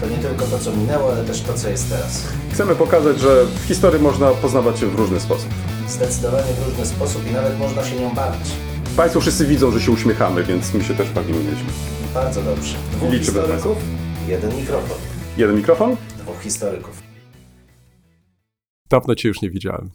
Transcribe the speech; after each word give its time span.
To 0.00 0.06
nie 0.08 0.16
tylko 0.16 0.44
to, 0.44 0.58
co 0.58 0.76
minęło, 0.76 1.12
ale 1.12 1.24
też 1.24 1.40
to, 1.40 1.54
co 1.54 1.68
jest 1.68 1.88
teraz. 1.90 2.28
Chcemy 2.52 2.74
pokazać, 2.74 3.18
że 3.20 3.44
w 3.46 3.64
historii 3.68 4.02
można 4.02 4.30
poznawać 4.30 4.78
się 4.78 4.86
w 4.86 4.94
różny 4.94 5.20
sposób. 5.20 5.48
Zdecydowanie 5.88 6.52
w 6.52 6.68
różny 6.68 6.86
sposób 6.86 7.30
i 7.30 7.32
nawet 7.32 7.58
można 7.58 7.84
się 7.84 8.00
nią 8.00 8.14
bawić. 8.14 8.48
Państwo 8.96 9.20
wszyscy 9.20 9.46
widzą, 9.46 9.70
że 9.70 9.80
się 9.80 9.92
uśmiechamy, 9.92 10.42
więc 10.44 10.74
my 10.74 10.84
się 10.84 10.94
też 10.94 11.10
bawimy 11.10 11.38
nieźle. 11.38 11.66
Bardzo 12.14 12.42
dobrze. 12.42 12.76
Dwóch 12.92 13.12
Liczymy 13.12 13.40
historyków, 13.40 13.76
jeden 14.28 14.56
mikrofon. 14.56 14.96
Jeden 15.36 15.56
mikrofon? 15.56 15.96
Dwóch 16.18 16.40
historyków. 16.42 17.02
Dawno 18.90 19.14
Cię 19.14 19.28
już 19.28 19.42
nie 19.42 19.50
widziałem. 19.50 19.90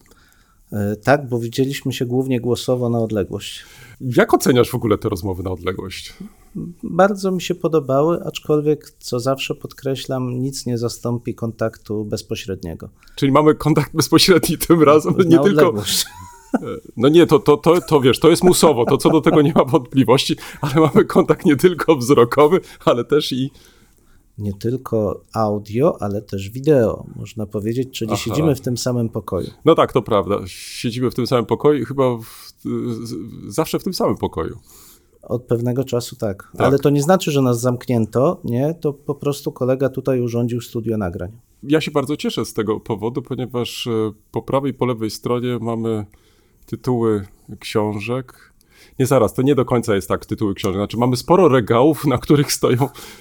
E, 0.73 0.95
Tak, 0.95 1.29
bo 1.29 1.39
widzieliśmy 1.39 1.93
się 1.93 2.05
głównie 2.05 2.39
głosowo 2.41 2.89
na 2.89 2.99
odległość. 2.99 3.63
Jak 4.01 4.33
oceniasz 4.33 4.69
w 4.69 4.75
ogóle 4.75 4.97
te 4.97 5.09
rozmowy 5.09 5.43
na 5.43 5.51
odległość? 5.51 6.13
Bardzo 6.83 7.31
mi 7.31 7.41
się 7.41 7.55
podobały, 7.55 8.23
aczkolwiek, 8.25 8.91
co 8.99 9.19
zawsze 9.19 9.55
podkreślam, 9.55 10.39
nic 10.39 10.65
nie 10.65 10.77
zastąpi 10.77 11.35
kontaktu 11.35 12.05
bezpośredniego. 12.05 12.89
Czyli 13.15 13.31
mamy 13.31 13.55
kontakt 13.55 13.95
bezpośredni 13.95 14.57
tym 14.57 14.83
razem, 14.83 15.15
nie 15.17 15.35
na 15.35 15.43
tylko... 15.43 15.47
odległość. 15.47 16.05
No 16.97 17.09
nie, 17.09 17.27
to, 17.27 17.39
to, 17.39 17.57
to, 17.57 17.81
to 17.81 18.01
wiesz, 18.01 18.19
to 18.19 18.29
jest 18.29 18.43
musowo, 18.43 18.85
to 18.85 18.97
co 18.97 19.09
do 19.09 19.21
tego 19.21 19.41
nie 19.41 19.53
ma 19.55 19.65
wątpliwości, 19.65 20.35
ale 20.61 20.75
mamy 20.75 21.05
kontakt 21.05 21.45
nie 21.45 21.55
tylko 21.55 21.95
wzrokowy, 21.95 22.59
ale 22.85 23.05
też 23.05 23.31
i... 23.31 23.51
Nie 24.37 24.53
tylko 24.53 25.23
audio, 25.33 26.01
ale 26.01 26.21
też 26.21 26.49
wideo, 26.49 27.05
można 27.15 27.45
powiedzieć, 27.45 27.99
czyli 27.99 28.11
Aha. 28.13 28.21
siedzimy 28.21 28.55
w 28.55 28.61
tym 28.61 28.77
samym 28.77 29.09
pokoju. 29.09 29.47
No 29.65 29.75
tak, 29.75 29.93
to 29.93 30.01
prawda. 30.01 30.39
Siedzimy 30.47 31.11
w 31.11 31.15
tym 31.15 31.27
samym 31.27 31.45
pokoju 31.45 31.81
i 31.81 31.85
chyba 31.85 32.17
w, 32.17 32.53
zawsze 33.47 33.79
w 33.79 33.83
tym 33.83 33.93
samym 33.93 34.17
pokoju. 34.17 34.57
Od 35.21 35.43
pewnego 35.43 35.83
czasu 35.83 36.15
tak. 36.15 36.51
Tak. 36.57 36.67
Ale 36.67 36.79
to 36.79 36.89
nie 36.89 37.01
znaczy, 37.01 37.31
że 37.31 37.41
nas 37.41 37.61
zamknięto, 37.61 38.41
nie? 38.43 38.73
To 38.73 38.93
po 38.93 39.15
prostu 39.15 39.51
kolega 39.51 39.89
tutaj 39.89 40.21
urządził 40.21 40.61
studio 40.61 40.97
nagrań. 40.97 41.31
Ja 41.63 41.81
się 41.81 41.91
bardzo 41.91 42.17
cieszę 42.17 42.45
z 42.45 42.53
tego 42.53 42.79
powodu, 42.79 43.21
ponieważ 43.21 43.87
e, 43.87 44.11
po 44.31 44.41
prawej 44.41 44.71
i 44.71 44.73
po 44.73 44.85
lewej 44.85 45.09
stronie 45.09 45.57
mamy 45.61 46.05
tytuły 46.65 47.25
książek. 47.59 48.48
Nie 48.99 49.05
zaraz, 49.05 49.33
to 49.33 49.41
nie 49.41 49.55
do 49.55 49.65
końca 49.65 49.95
jest 49.95 50.07
tak 50.07 50.25
tytuły 50.25 50.53
książek. 50.55 50.75
Znaczy 50.79 50.97
mamy 50.97 51.17
sporo 51.17 51.47
regałów, 51.47 52.05
na 52.05 52.17
których 52.17 52.51
stoją 52.53 52.77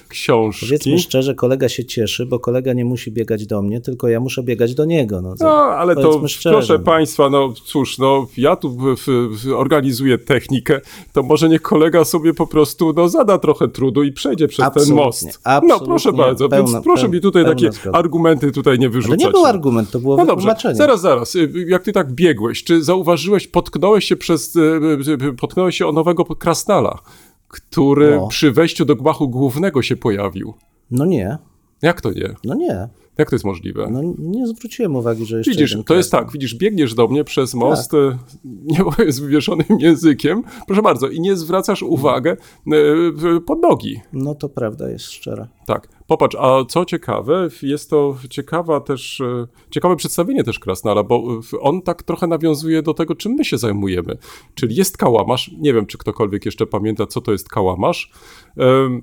książki. 0.07 0.65
Powiedzmy 0.65 0.99
szczerze, 0.99 1.35
kolega 1.35 1.69
się 1.69 1.85
cieszy, 1.85 2.25
bo 2.25 2.39
kolega 2.39 2.73
nie 2.73 2.85
musi 2.85 3.11
biegać 3.11 3.45
do 3.47 3.61
mnie, 3.61 3.81
tylko 3.81 4.07
ja 4.07 4.19
muszę 4.19 4.43
biegać 4.43 4.75
do 4.75 4.85
niego. 4.85 5.21
No, 5.21 5.33
No, 5.39 5.49
ale 5.55 5.95
to 5.95 6.27
szczerze, 6.27 6.55
proszę 6.57 6.73
no. 6.77 6.79
Państwa, 6.83 7.29
no 7.29 7.53
cóż, 7.65 7.97
no 7.97 8.27
ja 8.37 8.55
tu 8.55 8.69
w, 8.69 8.95
w, 8.97 9.53
organizuję 9.55 10.17
technikę, 10.17 10.81
to 11.13 11.23
może 11.23 11.49
niech 11.49 11.61
kolega 11.61 12.05
sobie 12.05 12.33
po 12.33 12.47
prostu 12.47 12.93
no, 12.93 13.09
zada 13.09 13.37
trochę 13.37 13.67
trudu 13.67 14.03
i 14.03 14.11
przejdzie 14.11 14.47
przez 14.47 14.65
Absolutnie, 14.65 14.95
ten 14.95 15.05
most. 15.05 15.23
no 15.23 15.31
absolutnie, 15.51 15.87
proszę 15.87 16.13
bardzo, 16.13 16.49
pełna- 16.49 16.71
więc 16.71 16.83
proszę 16.83 17.03
peł- 17.07 17.11
mi 17.13 17.21
tutaj 17.21 17.45
takie 17.45 17.71
zgoda. 17.71 17.97
argumenty 17.97 18.51
tutaj 18.51 18.79
nie 18.79 18.87
To 18.87 18.93
wyrzucać. 18.93 19.19
nie 19.19 19.29
był 19.31 19.45
argument, 19.45 19.91
to 19.91 19.99
było 19.99 20.17
No 20.17 20.25
dobrze, 20.25 20.55
zaraz, 20.73 21.01
zaraz. 21.01 21.35
Y, 21.35 21.51
Jak 21.67 21.83
ty 21.83 21.91
tak 21.91 22.11
biegłeś, 22.11 22.63
czy 22.63 22.83
zauważyłeś, 22.83 23.47
potknąłeś 23.47 24.05
się 24.05 24.15
przez, 24.15 24.55
y, 24.55 25.33
potknąłeś 25.69 25.77
się 25.77 25.87
o 25.87 25.91
nowego 25.91 26.25
krasnala, 26.25 26.99
który 27.47 28.19
O. 28.19 28.27
przy 28.27 28.51
wejściu 28.51 28.85
do 28.85 28.95
gmachu 28.95 29.29
głównego 29.29 29.81
się 29.81 29.97
pojawił. 29.97 30.53
No 30.91 31.05
nie, 31.05 31.37
Jak 31.81 32.01
to 32.01 32.11
nie? 32.11 32.35
no 32.43 32.55
nie. 32.55 32.89
Jak 33.19 33.29
to 33.29 33.35
jest 33.35 33.45
możliwe? 33.45 33.87
No 33.91 34.01
nie 34.19 34.47
zwróciłem 34.47 34.95
uwagi, 34.95 35.25
że 35.25 35.37
jeszcze 35.37 35.51
Widzisz, 35.51 35.77
to 35.85 35.95
jest 35.95 36.11
tak, 36.11 36.31
widzisz, 36.31 36.55
biegniesz 36.55 36.93
do 36.93 37.07
mnie 37.07 37.23
przez 37.23 37.53
most, 37.53 37.93
e, 37.93 38.17
nie 39.05 39.11
z 39.11 39.19
wywieszonym 39.19 39.67
językiem, 39.79 40.43
proszę 40.67 40.81
bardzo, 40.81 41.07
i 41.07 41.19
nie 41.21 41.35
zwracasz 41.35 41.83
uwagę 41.83 42.37
e, 42.67 43.39
pod 43.39 43.61
nogi. 43.61 43.99
No 44.13 44.35
to 44.35 44.49
prawda 44.49 44.89
jest 44.89 45.05
szczera. 45.05 45.47
Tak, 45.65 45.87
popatrz, 46.07 46.35
a 46.39 46.65
co 46.65 46.85
ciekawe, 46.85 47.49
jest 47.61 47.89
to 47.89 48.15
ciekawa 48.29 48.81
też, 48.81 49.21
e, 49.21 49.47
ciekawe 49.69 49.95
przedstawienie 49.95 50.43
też 50.43 50.59
Krasnala, 50.59 51.03
bo 51.03 51.39
on 51.61 51.81
tak 51.81 52.03
trochę 52.03 52.27
nawiązuje 52.27 52.81
do 52.81 52.93
tego, 52.93 53.15
czym 53.15 53.31
my 53.31 53.45
się 53.45 53.57
zajmujemy. 53.57 54.17
Czyli 54.55 54.75
jest 54.75 54.97
kałamarz, 54.97 55.51
nie 55.57 55.73
wiem, 55.73 55.85
czy 55.85 55.97
ktokolwiek 55.97 56.45
jeszcze 56.45 56.65
pamięta, 56.65 57.07
co 57.07 57.21
to 57.21 57.31
jest 57.31 57.49
kałamarz, 57.49 58.11
em, 58.57 59.01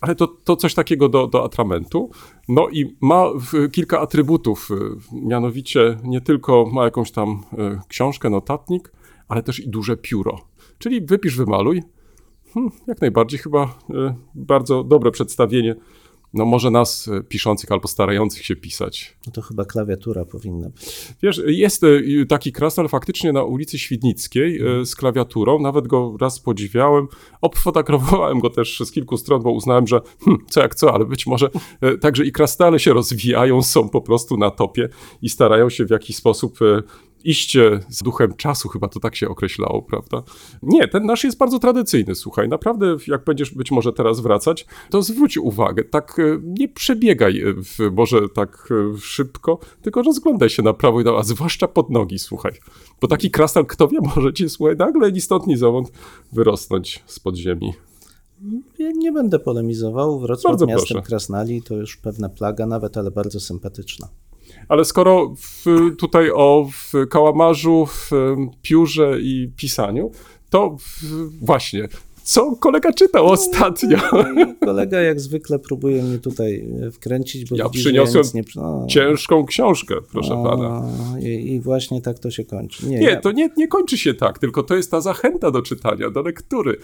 ale 0.00 0.14
to, 0.14 0.26
to 0.26 0.56
coś 0.56 0.74
takiego 0.74 1.08
do, 1.08 1.26
do 1.26 1.44
atramentu. 1.44 2.10
No 2.48 2.68
i 2.68 2.96
ma 3.00 3.24
kilka 3.72 4.00
atrybutów, 4.00 4.68
e, 4.70 4.74
mianowicie 5.26 5.96
nie 6.04 6.20
tylko 6.20 6.66
ma 6.72 6.84
jakąś 6.84 7.10
tam 7.10 7.42
e, 7.58 7.80
książkę, 7.88 8.30
notatnik, 8.30 8.92
ale 9.28 9.42
też 9.42 9.60
i 9.60 9.68
duże 9.68 9.96
pióro. 9.96 10.40
Czyli 10.78 11.00
wypisz, 11.00 11.36
wymaluj, 11.36 11.82
Hmm, 12.54 12.70
jak 12.86 13.00
najbardziej 13.00 13.38
chyba 13.40 13.62
e, 13.64 14.14
bardzo 14.34 14.84
dobre 14.84 15.10
przedstawienie. 15.10 15.74
No 16.34 16.44
może 16.44 16.70
nas 16.70 17.08
e, 17.08 17.22
piszących 17.22 17.72
albo 17.72 17.88
starających 17.88 18.44
się 18.44 18.56
pisać. 18.56 19.16
No 19.26 19.32
to 19.32 19.42
chyba 19.42 19.64
klawiatura 19.64 20.24
powinna 20.24 20.70
być. 20.70 21.14
Wiesz, 21.22 21.42
jest 21.46 21.84
e, 21.84 21.88
taki 22.28 22.52
krasnal 22.52 22.88
faktycznie 22.88 23.32
na 23.32 23.42
ulicy 23.42 23.78
Świdnickiej 23.78 24.60
e, 24.60 24.86
z 24.86 24.96
klawiaturą. 24.96 25.58
Nawet 25.58 25.86
go 25.86 26.16
raz 26.20 26.40
podziwiałem. 26.40 27.08
Obfotografowałem 27.40 28.40
go 28.40 28.50
też 28.50 28.82
z 28.84 28.92
kilku 28.92 29.16
stron, 29.16 29.42
bo 29.42 29.50
uznałem, 29.50 29.86
że 29.86 30.00
hmm, 30.24 30.44
co 30.50 30.60
jak 30.60 30.74
co, 30.74 30.94
ale 30.94 31.04
być 31.04 31.26
może 31.26 31.50
także 32.00 32.24
i 32.24 32.32
krasnale 32.32 32.78
się 32.78 32.92
rozwijają, 32.92 33.62
są 33.62 33.88
po 33.88 34.00
prostu 34.00 34.36
na 34.36 34.50
topie 34.50 34.88
i 35.22 35.28
starają 35.28 35.70
się 35.70 35.84
w 35.84 35.90
jakiś 35.90 36.16
sposób 36.16 36.58
e, 37.18 37.22
iść 37.24 37.56
e, 37.56 37.80
z 37.88 38.02
duchem 38.02 38.34
czasu, 38.34 38.68
chyba 38.68 38.88
to 38.88 39.00
tak 39.00 39.16
się 39.16 39.28
określało, 39.28 39.82
prawda? 39.82 40.22
Nie, 40.62 40.88
ten 40.88 41.06
nasz 41.06 41.24
jest 41.24 41.38
bardzo 41.38 41.58
tradycyjny, 41.58 42.14
słuchaj. 42.14 42.48
Naprawdę, 42.48 42.96
jak 43.06 43.24
będziesz 43.24 43.54
być 43.54 43.70
może 43.70 43.92
teraz 43.92 44.20
wracać, 44.20 44.66
to 44.90 45.02
zwróć 45.02 45.38
uwagę, 45.38 45.84
tak 45.84 46.18
e, 46.18 46.22
nie 46.44 46.68
przebiegaj 46.68 47.40
e, 47.40 47.54
w, 47.54 47.78
może 47.92 48.28
tak 48.28 48.68
e, 48.94 48.98
szybko, 48.98 49.58
tylko 49.82 50.02
rozglądaj 50.02 50.50
się 50.50 50.62
na 50.62 50.72
prawo 50.72 51.00
i 51.00 51.04
na 51.04 51.16
a 51.16 51.22
zwłaszcza 51.22 51.68
pod 51.68 51.90
nogi, 51.90 52.18
słuchaj. 52.18 52.52
Bo 53.00 53.08
taki 53.08 53.30
krasnal, 53.30 53.66
kto 53.66 53.88
wie, 53.88 53.98
może 54.14 54.32
ci, 54.32 54.48
słuchaj, 54.48 54.76
nagle 54.76 55.12
ni 55.12 55.20
stąd, 55.20 55.46
ni 55.46 55.56
zowąd 55.56 55.92
wyrosnąć 56.32 57.02
spod 57.06 57.36
ziemi. 57.36 57.72
Ja 58.78 58.90
nie 58.90 59.12
będę 59.12 59.38
polemizował. 59.38 60.20
Wrocław 60.20 60.52
Bardzo 60.52 60.66
miastem 60.66 60.94
proszę. 60.94 61.08
krasnali 61.08 61.62
to 61.62 61.74
już 61.74 61.96
pewna 61.96 62.28
plaga 62.28 62.66
nawet, 62.66 62.96
ale 62.96 63.10
bardzo 63.10 63.40
sympatyczna. 63.40 64.08
Ale 64.68 64.84
skoro 64.84 65.34
w, 65.36 65.64
tutaj 65.98 66.30
o 66.30 66.68
kałamarzu, 67.10 67.86
w 67.86 68.10
piórze 68.62 69.20
i 69.20 69.50
pisaniu, 69.56 70.10
to 70.50 70.76
w, 70.80 71.04
właśnie, 71.44 71.88
co 72.28 72.56
kolega 72.56 72.92
czytał 72.92 73.26
ostatnio? 73.26 73.98
No 74.12 74.42
i 74.42 74.56
kolega 74.56 75.00
jak 75.00 75.20
zwykle 75.20 75.58
próbuje 75.58 76.02
mnie 76.02 76.18
tutaj 76.18 76.64
e, 76.86 76.90
wkręcić, 76.90 77.50
bo 77.50 77.56
Ja 77.56 77.64
widzi, 77.64 77.78
przyniosłem 77.84 78.24
ja 78.34 78.40
nie... 78.40 78.46
No, 78.56 78.86
Ciężką 78.88 79.46
książkę, 79.46 79.94
proszę 80.12 80.42
pana. 80.44 80.84
I, 81.20 81.52
I 81.52 81.60
właśnie 81.60 82.02
tak 82.02 82.18
to 82.18 82.30
się 82.30 82.44
kończy. 82.44 82.86
Nie, 82.86 82.98
Nie, 82.98 83.06
ja, 83.06 83.20
to 83.20 83.32
nie, 83.32 83.50
nie 83.56 83.68
kończy 83.68 83.98
się 83.98 84.14
tak, 84.14 84.38
tylko 84.38 84.62
to 84.62 84.76
jest 84.76 84.90
ta 84.90 85.00
zachęta 85.00 85.50
do 85.50 85.62
czytania, 85.62 86.10
do 86.10 86.22
lektury. 86.22 86.76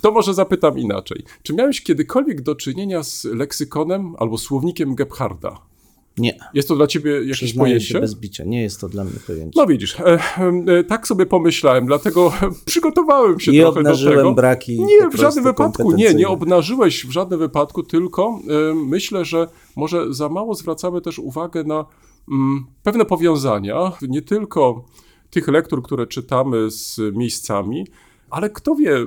To 0.00 0.10
może 0.10 0.34
zapytam 0.34 0.78
inaczej. 0.78 1.24
Czy 1.42 1.54
miałeś 1.54 1.80
kiedykolwiek 1.80 2.40
do 2.40 2.54
czynienia 2.54 3.02
z 3.02 3.24
leksykonem 3.24 4.14
albo 4.18 4.38
słownikiem 4.38 4.94
Gebharda? 4.94 5.71
Nie. 6.18 6.38
Jest 6.54 6.68
to 6.68 6.76
dla 6.76 6.86
ciebie 6.86 7.12
jakieś 7.12 7.32
Przyznaję 7.36 7.80
się 7.80 7.94
pojęcie? 7.94 8.00
bez 8.00 8.14
bicia. 8.14 8.44
Nie 8.44 8.62
jest 8.62 8.80
to 8.80 8.88
dla 8.88 9.04
mnie 9.04 9.12
pojęcie. 9.26 9.60
No 9.60 9.66
widzisz, 9.66 10.00
e, 10.00 10.18
e, 10.66 10.84
tak 10.84 11.06
sobie 11.06 11.26
pomyślałem, 11.26 11.86
dlatego 11.86 12.32
przygotowałem 12.64 13.40
się 13.40 13.52
I 13.52 13.60
trochę 13.60 13.74
do 13.74 13.80
obnażyłem 13.80 14.16
tego. 14.16 14.34
braki 14.34 14.84
Nie, 14.84 15.10
w 15.10 15.14
żadnym 15.14 15.44
wypadku, 15.44 15.92
nie, 15.92 16.14
nie 16.14 16.28
obnażyłeś 16.28 17.06
w 17.06 17.10
żadnym 17.10 17.38
wypadku, 17.38 17.82
tylko 17.82 18.40
e, 18.70 18.74
myślę, 18.74 19.24
że 19.24 19.48
może 19.76 20.14
za 20.14 20.28
mało 20.28 20.54
zwracamy 20.54 21.00
też 21.00 21.18
uwagę 21.18 21.64
na 21.64 21.86
mm, 22.28 22.66
pewne 22.82 23.04
powiązania, 23.04 23.92
nie 24.02 24.22
tylko 24.22 24.84
tych 25.30 25.48
lektur, 25.48 25.82
które 25.82 26.06
czytamy 26.06 26.70
z 26.70 27.00
miejscami, 27.14 27.86
ale 28.30 28.50
kto 28.50 28.74
wie, 28.74 29.06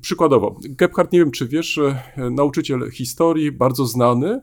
przykładowo, 0.00 0.56
Gebhardt, 0.64 1.12
nie 1.12 1.18
wiem 1.18 1.30
czy 1.30 1.48
wiesz, 1.48 1.78
e, 1.78 2.30
nauczyciel 2.30 2.90
historii, 2.90 3.52
bardzo 3.52 3.86
znany, 3.86 4.40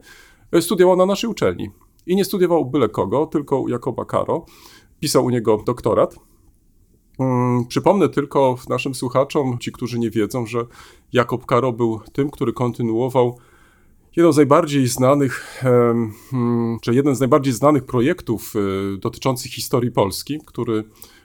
e, 0.51 0.61
studiował 0.61 0.97
na 0.97 1.05
naszej 1.05 1.29
uczelni. 1.29 1.69
I 2.09 2.15
nie 2.15 2.25
studiował 2.25 2.65
byle 2.65 2.89
kogo, 2.89 3.25
tylko 3.25 3.63
Jakoba 3.67 4.05
Karo. 4.05 4.45
Pisał 4.99 5.25
u 5.25 5.29
niego 5.29 5.63
doktorat. 5.65 6.15
Mm, 7.19 7.65
Przypomnę 7.67 8.09
tylko 8.09 8.57
naszym 8.69 8.95
słuchaczom, 8.95 9.57
ci, 9.59 9.71
którzy 9.71 9.99
nie 9.99 10.09
wiedzą, 10.09 10.45
że 10.45 10.65
Jakob 11.13 11.45
Karo 11.45 11.73
był 11.73 11.99
tym, 12.13 12.29
który 12.29 12.53
kontynuował 12.53 13.37
jedną 14.15 14.31
z 14.31 14.37
najbardziej 14.37 14.87
znanych, 14.87 15.63
mm, 15.63 16.77
czy 16.81 16.93
jeden 16.93 17.15
z 17.15 17.19
najbardziej 17.19 17.53
znanych 17.53 17.85
projektów 17.85 18.53
e, 18.55 18.97
dotyczących 18.97 19.51
historii 19.51 19.91
Polski, 19.91 20.39
który 20.45 20.83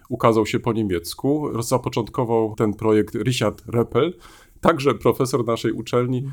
ukazał 0.08 0.46
się 0.46 0.60
po 0.60 0.72
niemiecku. 0.72 1.62
Zapoczątkował 1.62 2.54
ten 2.56 2.74
projekt 2.74 3.14
Richard 3.14 3.62
Reppel, 3.66 4.14
także 4.60 4.94
profesor 4.94 5.46
naszej 5.46 5.72
uczelni. 5.72 6.30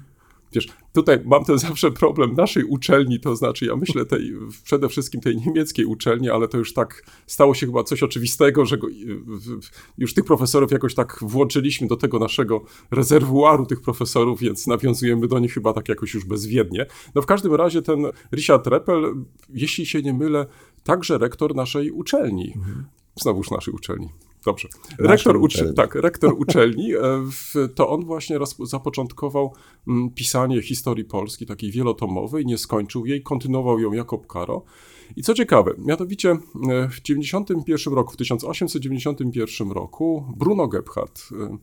Wiesz, 0.53 0.67
tutaj 0.93 1.19
mam 1.25 1.45
ten 1.45 1.59
zawsze 1.69 1.91
problem 1.91 2.33
naszej 2.33 2.63
uczelni, 2.63 3.19
to 3.19 3.35
znaczy 3.35 3.65
ja 3.65 3.75
myślę 3.75 4.05
tej, 4.05 4.33
przede 4.63 4.89
wszystkim 4.89 5.21
tej 5.21 5.37
niemieckiej 5.37 5.85
uczelni, 5.85 6.29
ale 6.29 6.47
to 6.47 6.57
już 6.57 6.73
tak 6.73 7.03
stało 7.27 7.53
się 7.53 7.65
chyba 7.65 7.83
coś 7.83 8.03
oczywistego, 8.03 8.65
że 8.65 8.77
go, 8.77 8.87
już 9.97 10.13
tych 10.13 10.25
profesorów 10.25 10.71
jakoś 10.71 10.95
tak 10.95 11.19
włączyliśmy 11.21 11.87
do 11.87 11.97
tego 11.97 12.19
naszego 12.19 12.63
rezerwuaru 12.91 13.65
tych 13.65 13.81
profesorów, 13.81 14.39
więc 14.39 14.67
nawiązujemy 14.67 15.27
do 15.27 15.39
nich 15.39 15.53
chyba 15.53 15.73
tak 15.73 15.89
jakoś 15.89 16.13
już 16.13 16.25
bezwiednie. 16.25 16.85
No 17.15 17.21
w 17.21 17.25
każdym 17.25 17.55
razie 17.55 17.81
ten 17.81 18.05
Richard 18.33 18.67
Reppel, 18.67 19.15
jeśli 19.49 19.85
się 19.85 20.01
nie 20.01 20.13
mylę, 20.13 20.45
także 20.83 21.17
rektor 21.17 21.55
naszej 21.55 21.91
uczelni. 21.91 22.53
Mhm. 22.55 22.85
Znowuż 23.15 23.51
naszej 23.51 23.73
uczelni. 23.73 24.09
Dobrze. 24.45 24.67
Rektor, 24.99 25.39
tak, 25.75 25.95
rektor 25.95 26.33
uczelni, 26.33 26.93
e, 26.95 26.97
to 27.75 27.89
on 27.89 28.05
właśnie 28.05 28.39
zapoczątkował 28.63 29.53
mm, 29.87 30.09
pisanie 30.09 30.61
historii 30.61 31.05
Polski, 31.05 31.45
takiej 31.45 31.71
wielotomowej, 31.71 32.45
nie 32.45 32.57
skończył 32.57 33.05
jej, 33.05 33.23
kontynuował 33.23 33.79
ją 33.79 33.93
Jakob 33.93 34.27
Karo. 34.27 34.63
I 35.15 35.23
co 35.23 35.33
ciekawe, 35.33 35.73
mianowicie 35.77 36.29
e, 36.69 36.89
w 36.89 37.01
91 37.01 37.93
roku, 37.93 38.13
w 38.13 38.17
1891 38.17 39.71
roku 39.71 40.25
Bruno 40.37 40.67
Gebhardt, 40.67 41.29
e, 41.31 41.57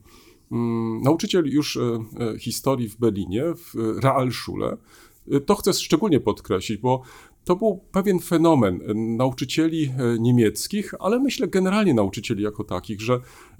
mm, 0.51 1.01
nauczyciel 1.01 1.45
już 1.45 1.79
historii 2.39 2.89
w 2.89 2.97
Berlinie, 2.97 3.43
w 3.55 3.99
Realschule, 4.03 4.77
to 5.45 5.55
chcę 5.55 5.73
szczególnie 5.73 6.19
podkreślić, 6.19 6.77
bo 6.77 7.01
to 7.49 7.55
był 7.55 7.79
pewien 7.91 8.19
fenomen 8.19 8.79
nauczycieli 8.95 9.85
e, 9.85 10.19
niemieckich, 10.19 10.93
ale 10.99 11.19
myślę 11.19 11.47
generalnie 11.47 11.93
nauczycieli 11.93 12.43
jako 12.43 12.63
takich, 12.63 13.01
że 13.01 13.19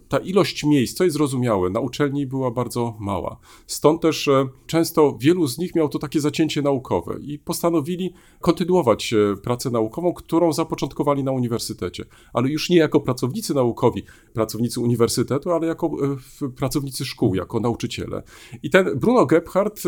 ta 0.10 0.18
ilość 0.18 0.64
miejsc, 0.64 0.98
co 0.98 1.04
jest 1.04 1.14
zrozumiałe, 1.14 1.70
na 1.70 1.80
uczelni 1.80 2.28
była 2.28 2.52
bardzo 2.52 2.98
mała. 3.00 3.38
Stąd 3.68 4.02
też 4.02 4.28
e, 4.28 4.48
często 4.68 5.18
wielu 5.20 5.48
z 5.48 5.58
nich 5.58 5.76
miało 5.76 5.90
to 5.90 6.00
takie 6.00 6.22
zacięcie 6.22 6.62
naukowe 6.62 7.20
i 7.22 7.40
postanowili 7.40 8.14
kontynuować 8.42 9.14
e, 9.14 9.36
pracę 9.44 9.70
naukową, 9.70 10.14
którą 10.14 10.54
zapoczątkowali 10.54 11.24
na 11.24 11.32
uniwersytecie. 11.32 12.06
Ale 12.34 12.50
już 12.50 12.70
nie 12.70 12.78
jako 12.78 13.00
pracownicy 13.00 13.54
naukowi, 13.54 14.04
pracownicy 14.34 14.80
uniwersytetu, 14.80 15.52
ale 15.52 15.68
jako 15.68 15.92
e, 16.42 16.50
pracownicy 16.50 17.06
szkół, 17.06 17.36
jako 17.36 17.60
nauczyciele. 17.60 18.24
I 18.64 18.70
ten 18.70 19.00
Bruno 19.00 19.26
Gebhardt 19.26 19.84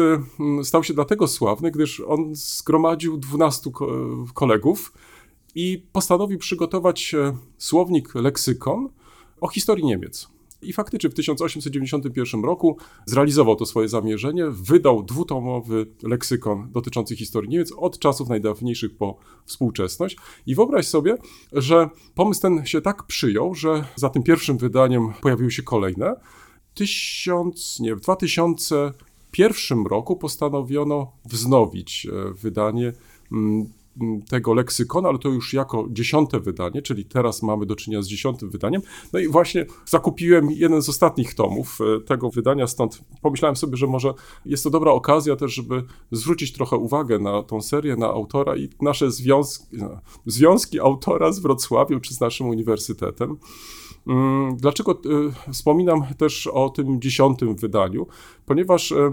stał 0.64 0.84
się 0.84 0.94
dlatego 0.94 1.28
sławny, 1.28 1.72
gdyż 1.72 2.00
on 2.00 2.36
zgromadził 2.36 3.18
12 3.18 3.72
kolegów 4.34 4.94
i 5.56 5.86
postanowił 5.92 6.40
przygotować 6.40 7.16
słownik 7.58 8.16
leksykon, 8.16 8.90
o 9.42 9.48
historii 9.48 9.86
Niemiec. 9.86 10.28
I 10.62 10.74
faktycznie 10.74 11.10
w 11.10 11.14
1891 11.14 12.44
roku 12.44 12.78
zrealizował 13.06 13.56
to 13.56 13.66
swoje 13.66 13.90
zamierzenie, 13.90 14.46
wydał 14.50 15.04
dwutomowy 15.04 15.88
leksykon 16.04 16.72
dotyczący 16.72 17.16
historii 17.16 17.50
Niemiec 17.50 17.72
od 17.78 18.00
czasów 18.00 18.30
najdawniejszych 18.30 18.98
po 18.98 19.18
współczesność. 19.46 20.18
I 20.46 20.56
wyobraź 20.56 20.88
sobie, 20.88 21.18
że 21.54 21.90
pomysł 22.16 22.42
ten 22.42 22.66
się 22.66 22.82
tak 22.82 23.04
przyjął, 23.04 23.56
że 23.56 23.86
za 23.96 24.10
tym 24.10 24.24
pierwszym 24.24 24.58
wydaniem 24.58 25.14
pojawiły 25.22 25.52
się 25.52 25.64
kolejne. 25.64 26.16
Tysiąc, 26.74 27.80
nie, 27.80 27.96
w 27.96 28.02
2001 28.02 29.86
roku 29.86 30.16
postanowiono 30.16 31.12
wznowić 31.26 32.08
e, 32.08 32.34
wydanie 32.34 32.94
mm, 33.32 33.70
tego 34.30 34.54
leksykonu, 34.54 35.08
ale 35.08 35.20
to 35.20 35.30
już 35.30 35.54
jako 35.54 35.88
dziesiąte 35.90 36.40
wydanie, 36.40 36.82
czyli 36.82 37.06
teraz 37.06 37.44
mamy 37.44 37.66
do 37.66 37.76
czynienia 37.76 38.02
z 38.02 38.08
dziesiątym 38.08 38.50
wydaniem. 38.50 38.82
No 39.14 39.20
i 39.20 39.28
właśnie 39.28 39.66
zakupiłem 39.86 40.52
jeden 40.52 40.82
z 40.82 40.90
ostatnich 40.90 41.36
tomów 41.36 41.80
e, 41.82 42.02
tego 42.02 42.30
wydania, 42.30 42.68
stąd 42.68 43.02
pomyślałem 43.22 43.56
sobie, 43.56 43.78
że 43.78 43.88
może 43.88 44.14
jest 44.46 44.64
to 44.64 44.70
dobra 44.70 44.92
okazja 44.92 45.36
też, 45.36 45.54
żeby 45.54 45.84
zwrócić 46.12 46.54
trochę 46.54 46.76
uwagę 46.76 47.20
na 47.20 47.44
tą 47.44 47.62
serię, 47.62 47.96
na 47.96 48.08
autora 48.08 48.58
i 48.58 48.70
nasze 48.82 49.12
związki, 49.12 49.66
no, 49.72 50.02
związki 50.26 50.80
autora 50.80 51.32
z 51.32 51.40
Wrocławiem 51.40 52.02
czy 52.02 52.14
z 52.14 52.20
naszym 52.20 52.48
uniwersytetem. 52.48 53.38
Mm, 54.08 54.58
dlaczego 54.58 54.92
e, 54.92 55.52
wspominam 55.54 56.02
też 56.18 56.48
o 56.48 56.70
tym 56.70 57.02
dziesiątym 57.02 57.56
wydaniu? 57.56 58.08
Ponieważ 58.46 58.92
e, 58.92 59.12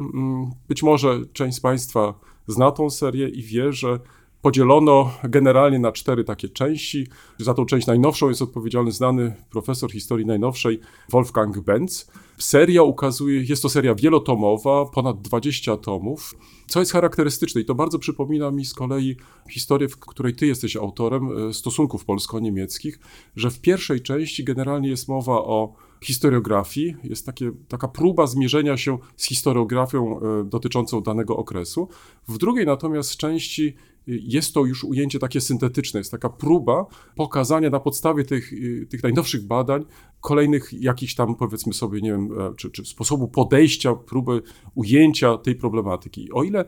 być 0.69 0.82
może 0.82 1.20
część 1.32 1.56
z 1.56 1.60
Państwa 1.60 2.14
zna 2.46 2.70
tą 2.70 2.90
serię 2.90 3.28
i 3.28 3.42
wie, 3.42 3.72
że 3.72 3.98
podzielono 4.43 5.12
generalnie 5.25 5.79
na 5.79 5.93
cztery 5.93 6.25
takie 6.25 6.49
części. 6.49 7.06
Za 7.38 7.55
tą 7.55 7.67
część 7.67 7.87
najnowszą 7.87 8.29
jest 8.29 8.43
odpowiedzialny 8.43 8.93
znany 8.93 9.35
profesor 9.50 9.93
historii 9.93 10.26
najnowszej 10.26 10.81
Wolfgang 11.11 11.61
Benz. 11.61 12.11
Seria 12.38 12.82
ukazuje, 12.82 13.43
jest 13.43 13.62
to 13.62 13.69
seria 13.69 13.94
wielotomowa, 13.94 14.87
ponad 14.87 15.23
20 15.23 15.76
tomów, 15.76 16.35
co 16.67 16.81
jest 16.81 16.93
charakterystyczne 16.93 17.61
i 17.61 17.64
to 17.64 17.75
bardzo 17.75 17.99
przypomina 17.99 18.50
mi 18.50 18.64
z 18.64 18.75
kolei 18.75 19.17
historię, 19.50 19.88
w 19.88 19.96
której 19.96 20.35
ty 20.35 20.46
jesteś 20.46 20.76
autorem 20.76 21.49
e, 21.49 21.55
stosunków 21.55 22.05
polsko-niemieckich, 22.05 22.99
że 23.37 23.50
w 23.50 23.61
pierwszej 23.61 24.00
części 24.00 24.44
generalnie 24.44 24.88
jest 24.88 25.08
mowa 25.08 25.32
o 25.32 25.75
historiografii, 26.05 26.96
jest 27.05 27.26
takie, 27.26 27.52
taka 27.69 27.88
próba 27.88 28.26
zmierzenia 28.26 28.76
się 28.76 28.99
z 29.17 29.25
historiografią 29.25 30.20
e, 30.20 30.44
dotyczącą 30.44 31.00
danego 31.00 31.37
okresu. 31.37 31.88
W 32.29 32.38
drugiej 32.38 32.67
natomiast 32.67 33.17
części 33.17 33.76
jest 34.08 34.55
to 34.55 34.64
już 34.64 34.84
ujęcie 34.84 35.19
takie 35.19 35.40
syntetyczne, 35.40 36.00
jest 36.00 36.10
taka 36.10 36.28
próba 36.28 36.87
pokazania 37.16 37.70
na 37.70 37.81
podstawie 37.81 38.25
tych, 38.25 38.52
y, 38.52 38.87
tych 38.90 39.02
najnowszych 39.02 39.46
badań 39.46 39.84
kolejnych 40.20 40.72
jakichś 40.72 41.14
tam, 41.14 41.34
powiedzmy 41.34 41.72
sobie, 41.72 42.00
nie 42.00 42.10
wiem, 42.10 42.40
e, 42.40 42.55
czy, 42.56 42.70
czy 42.70 42.84
sposobu 42.84 43.28
podejścia, 43.28 43.94
próby 43.94 44.43
ujęcia 44.75 45.38
tej 45.38 45.55
problematyki. 45.55 46.32
O 46.32 46.43
ile 46.43 46.64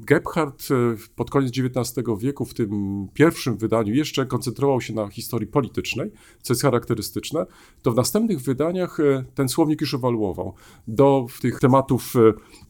Gebhardt 0.00 0.68
e, 0.70 0.74
pod 1.16 1.30
koniec 1.30 1.52
XIX 1.58 2.06
wieku 2.18 2.44
w 2.44 2.54
tym 2.54 3.08
pierwszym 3.14 3.56
wydaniu 3.56 3.94
jeszcze 3.94 4.26
koncentrował 4.26 4.80
się 4.80 4.94
na 4.94 5.08
historii 5.08 5.48
politycznej, 5.48 6.10
co 6.42 6.52
jest 6.52 6.62
charakterystyczne, 6.62 7.46
to 7.82 7.92
w 7.92 7.96
następnych 7.96 8.40
wydaniach 8.40 9.00
e, 9.00 9.24
ten 9.34 9.48
słownik 9.48 9.80
już 9.80 9.94
ewaluował. 9.94 10.54
Do 10.88 11.26
tych 11.40 11.60
tematów 11.60 12.14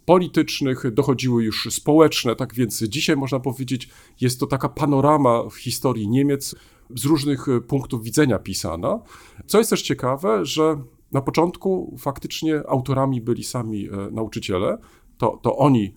politycznych 0.05 0.94
dochodziły 0.94 1.44
już 1.44 1.69
społeczne, 1.70 2.37
tak 2.37 2.55
więc 2.55 2.82
dzisiaj 2.82 3.17
można 3.17 3.40
powiedzieć, 3.40 3.88
jest 4.20 4.40
to 4.40 4.46
taka 4.46 4.69
panorama 4.69 5.43
w 5.50 5.55
historii 5.55 6.08
Niemiec 6.08 6.55
z 6.94 7.05
różnych 7.05 7.48
e, 7.48 7.60
punktów 7.60 8.05
widzenia 8.05 8.39
pisana. 8.39 8.98
Co 9.46 9.58
jest 9.58 9.70
też 9.70 9.82
ciekawe, 9.82 10.46
że 10.46 10.82
na 11.12 11.20
początku 11.20 11.96
faktycznie 11.98 12.62
autorami 12.69 13.20
byli 13.20 13.44
sami 13.44 13.89
e, 13.89 14.10
nauczyciele, 14.10 14.79
to, 15.19 15.41
to 15.43 15.56
oni 15.56 15.94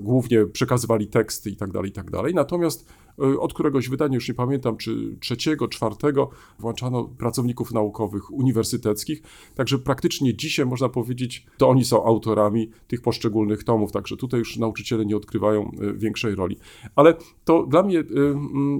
głównie 0.00 0.46
przekazywali 0.46 1.06
teksty 1.06 1.50
i 1.50 1.56
tak 1.56 1.72
dalej, 1.72 1.90
i 1.90 1.92
tak 1.92 2.10
dalej. 2.10 2.34
Natomiast 2.34 2.88
e, 3.18 3.40
od 3.40 3.54
któregoś 3.54 3.88
wydania, 3.88 4.14
już 4.14 4.28
nie 4.28 4.34
pamiętam, 4.34 4.76
czy 4.76 5.16
trzeciego, 5.20 5.68
czwartego, 5.68 6.30
włączano 6.58 7.04
pracowników 7.04 7.72
naukowych 7.72 8.32
uniwersyteckich. 8.32 9.22
Także 9.54 9.78
praktycznie 9.78 10.36
dzisiaj 10.36 10.66
można 10.66 10.88
powiedzieć, 10.88 11.46
to 11.56 11.68
oni 11.68 11.84
są 11.84 12.04
autorami 12.04 12.70
tych 12.86 13.02
poszczególnych 13.02 13.64
tomów, 13.64 13.92
także 13.92 14.16
tutaj 14.16 14.38
już 14.38 14.56
nauczyciele 14.56 15.06
nie 15.06 15.16
odgrywają 15.16 15.70
e, 15.70 15.92
większej 15.92 16.34
roli. 16.34 16.56
Ale 16.96 17.14
to 17.44 17.66
dla 17.66 17.82
mnie 17.82 17.98
e, 17.98 18.04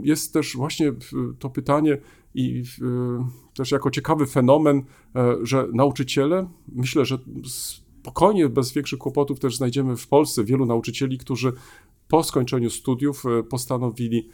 jest 0.02 0.32
też 0.32 0.56
właśnie 0.56 0.92
to 1.38 1.50
pytanie, 1.50 1.98
i 2.34 2.62
też 3.54 3.70
jako 3.70 3.90
ciekawy 3.90 4.26
fenomen, 4.26 4.82
że 5.42 5.68
nauczyciele, 5.72 6.48
myślę, 6.72 7.04
że 7.04 7.18
spokojnie, 8.00 8.48
bez 8.48 8.72
większych 8.72 8.98
kłopotów 8.98 9.40
też 9.40 9.56
znajdziemy 9.56 9.96
w 9.96 10.08
Polsce 10.08 10.44
wielu 10.44 10.66
nauczycieli, 10.66 11.18
którzy 11.18 11.52
po 12.08 12.24
skończeniu 12.24 12.70
studiów 12.70 13.26
e, 13.26 13.42
postanowili 13.42 14.28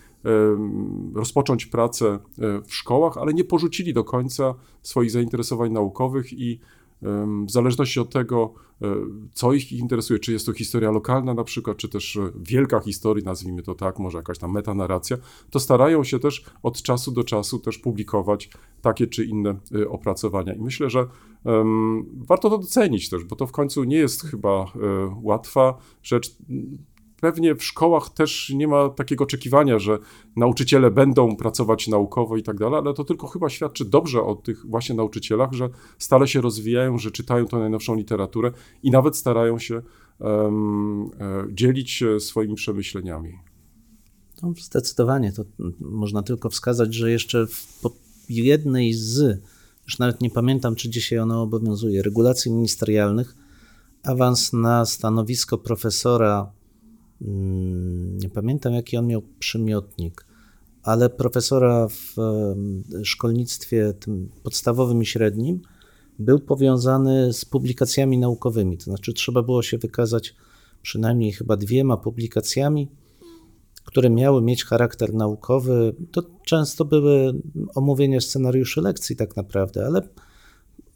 rozpocząć 1.14 1.66
pracę 1.66 2.06
e, 2.06 2.18
w 2.62 2.74
szkołach, 2.74 3.18
ale 3.18 3.34
nie 3.34 3.44
porzucili 3.44 3.92
do 3.92 4.04
końca 4.04 4.54
swoich 4.82 5.10
zainteresowań 5.10 5.72
naukowych 5.72 6.32
i 6.32 6.60
w 7.46 7.50
zależności 7.50 8.00
od 8.00 8.10
tego, 8.12 8.54
co 9.32 9.52
ich 9.52 9.72
interesuje, 9.72 10.18
czy 10.18 10.32
jest 10.32 10.46
to 10.46 10.52
historia 10.52 10.90
lokalna 10.90 11.34
na 11.34 11.44
przykład, 11.44 11.76
czy 11.76 11.88
też 11.88 12.18
wielka 12.40 12.80
historia, 12.80 13.24
nazwijmy 13.24 13.62
to 13.62 13.74
tak, 13.74 13.98
może 13.98 14.18
jakaś 14.18 14.38
tam 14.38 14.52
metanarracja, 14.52 15.16
to 15.50 15.60
starają 15.60 16.04
się 16.04 16.18
też 16.18 16.44
od 16.62 16.82
czasu 16.82 17.12
do 17.12 17.24
czasu 17.24 17.58
też 17.58 17.78
publikować 17.78 18.50
takie 18.82 19.06
czy 19.06 19.24
inne 19.24 19.56
opracowania. 19.88 20.54
I 20.54 20.60
myślę, 20.60 20.90
że 20.90 21.06
um, 21.44 22.04
warto 22.28 22.50
to 22.50 22.58
docenić 22.58 23.10
też, 23.10 23.24
bo 23.24 23.36
to 23.36 23.46
w 23.46 23.52
końcu 23.52 23.84
nie 23.84 23.96
jest 23.96 24.22
chyba 24.22 24.72
łatwa 25.22 25.78
rzecz 26.02 26.36
pewnie 27.20 27.54
w 27.54 27.64
szkołach 27.64 28.10
też 28.10 28.52
nie 28.54 28.68
ma 28.68 28.88
takiego 28.88 29.24
oczekiwania, 29.24 29.78
że 29.78 29.98
nauczyciele 30.36 30.90
będą 30.90 31.36
pracować 31.36 31.88
naukowo 31.88 32.36
i 32.36 32.42
tak 32.42 32.58
dalej, 32.58 32.78
ale 32.78 32.94
to 32.94 33.04
tylko 33.04 33.26
chyba 33.26 33.50
świadczy 33.50 33.84
dobrze 33.84 34.22
o 34.22 34.34
tych 34.34 34.66
właśnie 34.66 34.94
nauczycielach, 34.94 35.52
że 35.52 35.68
stale 35.98 36.28
się 36.28 36.40
rozwijają, 36.40 36.98
że 36.98 37.10
czytają 37.10 37.46
tę 37.46 37.56
najnowszą 37.56 37.94
literaturę 37.94 38.52
i 38.82 38.90
nawet 38.90 39.16
starają 39.16 39.58
się 39.58 39.82
um, 40.18 41.10
dzielić 41.52 41.90
się 41.90 42.20
swoimi 42.20 42.54
przemyśleniami. 42.54 43.38
No, 44.42 44.52
zdecydowanie. 44.62 45.32
To 45.32 45.44
można 45.80 46.22
tylko 46.22 46.50
wskazać, 46.50 46.94
że 46.94 47.10
jeszcze 47.10 47.46
w 47.46 47.80
jednej 48.28 48.92
z, 48.92 49.42
już 49.86 49.98
nawet 49.98 50.20
nie 50.20 50.30
pamiętam, 50.30 50.74
czy 50.74 50.90
dzisiaj 50.90 51.18
ona 51.18 51.42
obowiązuje, 51.42 52.02
regulacji 52.02 52.52
ministerialnych, 52.52 53.34
awans 54.02 54.52
na 54.52 54.86
stanowisko 54.86 55.58
profesora, 55.58 56.52
nie 58.20 58.28
pamiętam 58.28 58.72
jaki 58.72 58.96
on 58.96 59.06
miał 59.06 59.22
przymiotnik, 59.38 60.26
ale 60.82 61.10
profesora 61.10 61.88
w 61.88 62.14
szkolnictwie 63.04 63.94
tym 64.00 64.28
podstawowym 64.42 65.02
i 65.02 65.06
średnim 65.06 65.60
był 66.18 66.38
powiązany 66.38 67.32
z 67.32 67.44
publikacjami 67.44 68.18
naukowymi. 68.18 68.78
To 68.78 68.84
znaczy, 68.84 69.12
trzeba 69.12 69.42
było 69.42 69.62
się 69.62 69.78
wykazać 69.78 70.34
przynajmniej 70.82 71.32
chyba 71.32 71.56
dwiema 71.56 71.96
publikacjami, 71.96 72.88
które 73.84 74.10
miały 74.10 74.42
mieć 74.42 74.64
charakter 74.64 75.14
naukowy. 75.14 75.94
To 76.12 76.22
często 76.44 76.84
były 76.84 77.42
omówienia 77.74 78.20
scenariuszy 78.20 78.80
lekcji, 78.80 79.16
tak 79.16 79.36
naprawdę, 79.36 79.86
ale 79.86 80.08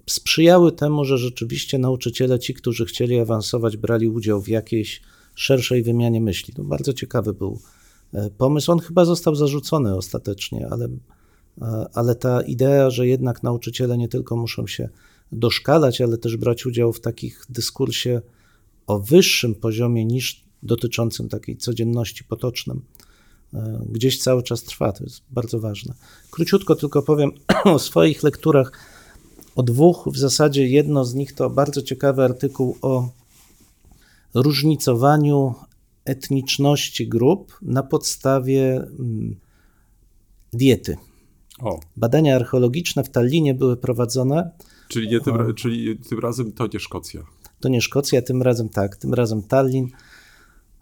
sprzyjały 0.07 0.73
temu, 0.73 1.05
że 1.05 1.19
rzeczywiście 1.19 1.79
nauczyciele, 1.79 2.39
ci, 2.39 2.55
którzy 2.55 2.87
chcieli 2.87 3.21
awansować, 3.21 3.77
brali 3.77 4.09
udział 4.09 4.41
w 4.41 4.49
jakiejś 4.49 5.03
szerszej 5.35 5.83
wymianie 5.83 6.21
myśli. 6.21 6.55
To 6.55 6.65
bardzo 6.65 6.93
ciekawy 6.93 7.33
był 7.33 7.61
e, 8.15 8.31
pomysł. 8.31 8.73
On 8.73 8.79
chyba 8.79 9.05
został 9.05 9.35
zarzucony 9.35 9.97
ostatecznie, 9.97 10.69
ale, 10.71 10.89
e, 11.63 11.87
ale 11.95 12.15
ta 12.15 12.43
idea, 12.43 12.91
że 12.91 13.07
jednak 13.07 13.43
nauczyciele 13.43 13.99
nie 13.99 14.09
tylko 14.09 14.37
muszą 14.37 14.67
się 14.67 14.89
doszkalać, 15.33 16.01
ale 16.01 16.19
też 16.19 16.37
brać 16.37 16.67
udział 16.67 16.93
w 16.93 17.01
takich 17.01 17.45
dyskursie 17.49 18.21
o 18.87 18.99
wyższym 18.99 19.55
poziomie 19.55 20.05
niż 20.05 20.45
dotyczącym 20.63 21.29
takiej 21.29 21.57
codzienności 21.57 22.25
potocznym, 22.25 22.83
e, 23.55 23.83
gdzieś 23.89 24.19
cały 24.19 24.43
czas 24.43 24.63
trwa. 24.63 24.93
To 24.93 25.05
jest 25.05 25.23
bardzo 25.31 25.61
ważne. 25.61 25.95
Króciutko 26.31 26.75
tylko 26.75 27.03
powiem 27.03 27.31
o 27.65 27.79
swoich 27.79 28.23
lekturach. 28.23 28.73
O 29.57 29.63
dwóch, 29.63 30.09
w 30.13 30.19
zasadzie 30.19 30.67
jedno 30.69 31.05
z 31.05 31.15
nich 31.15 31.33
to 31.33 31.51
bardzo 31.51 31.83
ciekawy 31.83 32.25
artykuł 32.25 32.77
o 32.83 33.09
różnicowaniu 34.35 35.55
etniczności 36.05 37.09
grup 37.09 37.59
na 37.63 37.83
podstawie 37.83 38.77
mm, 38.77 39.37
diety. 40.53 40.97
O, 41.63 41.81
Badania 41.97 42.37
archeologiczne 42.37 43.05
w 43.05 43.11
Tallinie 43.11 43.55
były 43.55 43.77
prowadzone. 43.77 44.51
czyli, 44.89 45.09
nie 45.09 45.21
tym, 45.21 45.55
czyli 45.55 45.99
tym 45.99 46.19
razem 46.19 46.53
to 46.53 46.67
nie 46.73 46.81
Szkocja. 46.81 47.23
To 47.61 47.69
nie 47.69 47.81
Szkocja, 47.81 48.23
tym 48.23 48.43
razem 48.43 48.69
tak, 48.69 48.97
tym 48.97 49.15
razem 49.15 49.43
Tallin. 49.43 49.89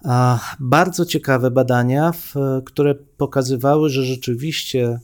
A, 0.04 0.40
bardzo 0.60 1.04
ciekawe 1.04 1.50
badania, 1.50 2.12
w, 2.12 2.34
które 2.64 2.94
pokazywały, 2.94 3.90
że 3.90 4.04
rzeczywiście 4.04 5.00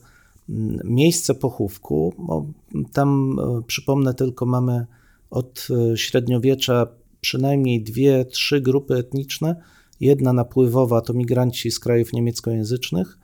mm, 0.48 0.78
miejsce 0.84 1.34
pochówku, 1.34 2.14
bo 2.18 2.46
tam 2.92 3.38
e, 3.38 3.62
przypomnę 3.66 4.14
tylko, 4.14 4.46
mamy 4.46 4.86
od 5.30 5.68
e, 5.92 5.96
średniowiecza 5.96 6.86
przynajmniej 7.24 7.82
dwie, 7.82 8.24
trzy 8.24 8.60
grupy 8.60 8.94
etniczne. 8.94 9.56
Jedna 10.00 10.32
napływowa 10.32 11.00
to 11.00 11.12
migranci 11.12 11.70
z 11.70 11.78
krajów 11.78 12.12
niemieckojęzycznych, 12.12 13.18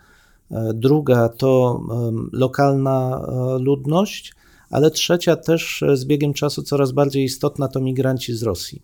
e, 0.50 0.70
druga 0.74 1.28
to 1.28 1.80
lokalna 2.32 3.20
e, 3.28 3.58
ludność, 3.58 4.34
ale 4.70 4.90
trzecia 4.90 5.36
też 5.36 5.82
e, 5.82 5.96
z 5.96 6.04
biegiem 6.04 6.32
czasu 6.32 6.62
coraz 6.62 6.92
bardziej 6.92 7.24
istotna 7.24 7.68
to 7.68 7.80
migranci 7.80 8.34
z 8.34 8.42
Rosji. 8.42 8.82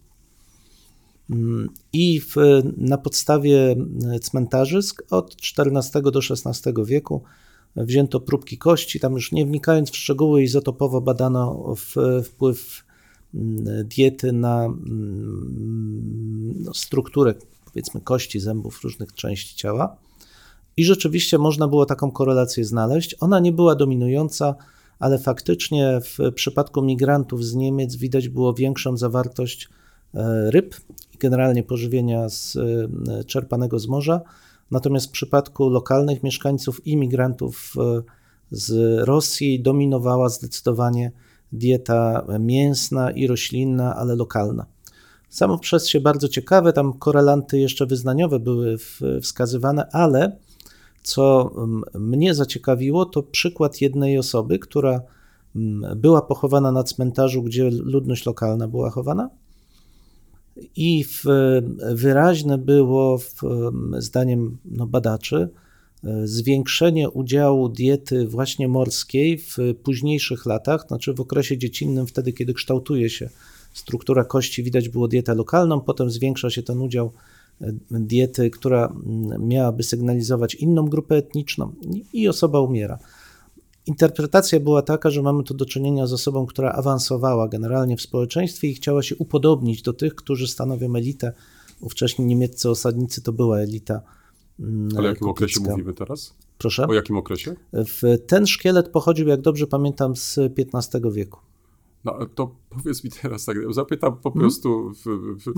Mm, 1.30 1.68
I 1.92 2.20
w, 2.20 2.36
na 2.76 2.98
podstawie 2.98 3.76
cmentarzysk 4.22 5.02
od 5.10 5.36
XIV 5.58 6.02
do 6.02 6.20
XVI 6.30 6.72
wieku 6.84 7.22
wzięto 7.76 8.20
próbki 8.20 8.58
kości. 8.58 9.00
Tam 9.00 9.12
już 9.12 9.32
nie 9.32 9.46
wnikając 9.46 9.90
w 9.90 9.96
szczegóły, 9.96 10.42
izotopowo 10.42 11.00
badano 11.00 11.74
wpływ 12.24 12.85
diety 13.84 14.32
na 14.32 14.64
mm, 14.64 16.54
no, 16.64 16.74
strukturę, 16.74 17.34
powiedzmy, 17.64 18.00
kości, 18.00 18.40
zębów, 18.40 18.84
różnych 18.84 19.12
części 19.12 19.56
ciała. 19.56 19.96
I 20.76 20.84
rzeczywiście 20.84 21.38
można 21.38 21.68
było 21.68 21.86
taką 21.86 22.10
korelację 22.10 22.64
znaleźć. 22.64 23.16
Ona 23.20 23.40
nie 23.40 23.52
była 23.52 23.74
dominująca, 23.74 24.54
ale 24.98 25.18
faktycznie 25.18 26.00
w 26.00 26.32
przypadku 26.34 26.82
migrantów 26.82 27.44
z 27.44 27.54
Niemiec 27.54 27.96
widać 27.96 28.28
było 28.28 28.54
większą 28.54 28.96
zawartość 28.96 29.68
e, 30.14 30.50
ryb 30.50 30.74
i 31.14 31.18
generalnie 31.18 31.62
pożywienia 31.62 32.28
z, 32.28 32.56
e, 32.56 33.24
czerpanego 33.24 33.78
z 33.78 33.86
morza. 33.86 34.20
Natomiast 34.70 35.06
w 35.06 35.10
przypadku 35.10 35.68
lokalnych 35.68 36.22
mieszkańców 36.22 36.86
i 36.86 36.96
migrantów 36.96 37.74
e, 37.78 38.02
z 38.50 38.98
Rosji 39.04 39.62
dominowała 39.62 40.28
zdecydowanie 40.28 41.12
dieta 41.52 42.26
mięsna 42.40 43.10
i 43.10 43.26
roślinna, 43.26 43.96
ale 43.96 44.16
lokalna. 44.16 44.66
Samo 45.28 45.58
przez 45.58 45.88
się 45.88 46.00
bardzo 46.00 46.28
ciekawe, 46.28 46.72
tam 46.72 46.92
korelanty 46.92 47.58
jeszcze 47.58 47.86
wyznaniowe 47.86 48.38
były 48.38 48.76
wskazywane, 49.22 49.86
ale 49.92 50.36
co 51.02 51.52
mm, 51.56 51.82
mnie 51.94 52.34
zaciekawiło, 52.34 53.04
to 53.04 53.22
przykład 53.22 53.80
jednej 53.80 54.18
osoby, 54.18 54.58
która 54.58 55.00
mm, 55.56 56.00
była 56.00 56.22
pochowana 56.22 56.72
na 56.72 56.82
cmentarzu, 56.82 57.42
gdzie 57.42 57.70
ludność 57.70 58.26
lokalna 58.26 58.68
była 58.68 58.90
chowana. 58.90 59.30
I 60.76 61.04
w, 61.04 61.24
wyraźne 61.92 62.58
było, 62.58 63.18
w, 63.18 63.34
zdaniem 63.98 64.58
no, 64.64 64.86
badaczy, 64.86 65.48
zwiększenie 66.24 67.10
udziału 67.10 67.68
diety 67.68 68.28
właśnie 68.28 68.68
morskiej 68.68 69.38
w 69.38 69.56
późniejszych 69.82 70.46
latach, 70.46 70.84
znaczy 70.88 71.14
w 71.14 71.20
okresie 71.20 71.58
dziecinnym, 71.58 72.06
wtedy 72.06 72.32
kiedy 72.32 72.54
kształtuje 72.54 73.10
się 73.10 73.28
struktura 73.72 74.24
kości, 74.24 74.62
widać 74.62 74.88
było 74.88 75.08
dietę 75.08 75.34
lokalną, 75.34 75.80
potem 75.80 76.10
zwiększa 76.10 76.50
się 76.50 76.62
ten 76.62 76.80
udział 76.80 77.12
e, 77.60 77.72
diety, 77.90 78.50
która 78.50 78.92
miałaby 79.38 79.82
sygnalizować 79.82 80.54
inną 80.54 80.88
grupę 80.88 81.16
etniczną 81.16 81.72
i 82.12 82.28
osoba 82.28 82.60
umiera. 82.60 82.98
Interpretacja 83.86 84.60
była 84.60 84.82
taka, 84.82 85.10
że 85.10 85.22
mamy 85.22 85.44
tu 85.44 85.54
do 85.54 85.66
czynienia 85.66 86.06
z 86.06 86.12
osobą, 86.12 86.46
która 86.46 86.72
awansowała 86.72 87.48
generalnie 87.48 87.96
w 87.96 88.02
społeczeństwie 88.02 88.68
i 88.68 88.74
chciała 88.74 89.02
się 89.02 89.16
upodobnić 89.16 89.82
do 89.82 89.92
tych, 89.92 90.14
którzy 90.14 90.48
stanowią 90.48 90.96
elitę. 90.96 91.32
Ówcześni 91.80 92.24
niemieccy 92.24 92.70
osadnicy 92.70 93.22
to 93.22 93.32
była 93.32 93.58
elita. 93.58 94.02
Ale 94.96 95.08
o 95.08 95.12
jakim 95.12 95.28
okresie 95.28 95.60
mówimy 95.60 95.92
teraz? 95.92 96.34
Proszę? 96.58 96.86
O 96.86 96.94
jakim 96.94 97.16
okresie? 97.16 97.54
W 97.72 98.18
ten 98.26 98.46
szkielet 98.46 98.88
pochodził, 98.88 99.28
jak 99.28 99.40
dobrze 99.40 99.66
pamiętam, 99.66 100.16
z 100.16 100.38
XV 100.74 101.12
wieku. 101.12 101.40
No 102.04 102.26
to 102.34 102.54
powiedz 102.70 103.04
mi 103.04 103.10
teraz 103.10 103.44
tak, 103.44 103.56
zapytam 103.74 104.08
Mhm. 104.08 104.22
po 104.22 104.30
prostu, 104.30 104.90
w, 104.90 105.04
w, 105.44 105.52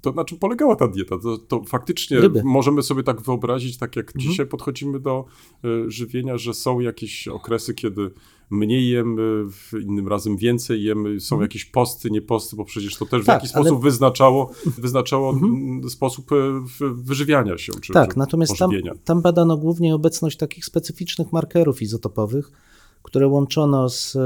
to 0.00 0.12
na 0.12 0.24
czym 0.24 0.38
polegała 0.38 0.76
ta 0.76 0.88
dieta? 0.88 1.18
To, 1.18 1.38
to 1.38 1.62
faktycznie 1.64 2.20
Ryby. 2.20 2.38
Mhm. 2.38 2.52
możemy 2.52 2.82
sobie 2.82 3.02
tak 3.02 3.20
wyobrazić, 3.22 3.78
tak 3.78 3.96
jak 3.96 4.12
dzisiaj 4.16 4.46
podchodzimy 4.46 5.00
do 5.00 5.24
e, 5.64 5.90
żywienia, 5.90 6.38
że 6.38 6.54
są 6.54 6.80
jakieś 6.80 7.28
okresy, 7.28 7.74
kiedy 7.74 8.10
mniej 8.50 8.88
jemy, 8.88 9.44
w 9.50 9.72
innym 9.82 10.08
razem 10.08 10.36
więcej 10.36 10.82
jemy, 10.82 11.20
są 11.20 11.40
jakieś 11.40 11.64
posty, 11.64 12.10
nie 12.10 12.22
posty, 12.22 12.56
bo 12.56 12.64
przecież 12.64 12.96
to 12.96 13.06
też 13.06 13.20
w 13.20 13.22
Mhm. 13.22 13.26
Tak, 13.26 13.42
jakiś 13.42 13.56
ale- 13.56 13.64
sposób 13.64 13.82
wyznaczało, 13.82 14.50
wyznaczało 14.78 15.30
mm, 15.30 15.90
sposób 15.90 16.32
e, 16.32 16.36
w- 16.60 17.02
wyżywiania 17.04 17.58
się, 17.58 17.72
czy, 17.80 17.92
Tak, 17.92 18.12
czy 18.12 18.18
natomiast 18.18 18.58
tam, 18.58 18.70
tam 19.04 19.22
badano 19.22 19.56
głównie 19.56 19.94
obecność 19.94 20.36
takich 20.36 20.64
specyficznych 20.64 21.32
markerów 21.32 21.82
izotopowych, 21.82 22.50
które 23.02 23.28
łączono 23.28 23.88
z 23.88 24.16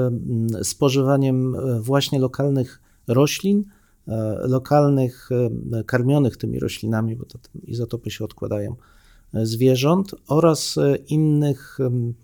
spożywaniem 0.62 1.54
e, 1.54 1.80
właśnie 1.80 2.18
lokalnych 2.18 2.80
roślin, 3.08 3.64
lokalnych 4.42 5.28
e, 5.72 5.84
karmionych 5.84 6.36
tymi 6.36 6.58
roślinami, 6.58 7.16
bo 7.16 7.24
to 7.24 7.38
izotopy 7.64 8.10
się 8.10 8.24
odkładają, 8.24 8.76
e, 9.34 9.46
zwierząt 9.46 10.14
oraz 10.28 10.78
e, 10.78 10.96
innych, 10.96 11.78
mm, 11.80 12.14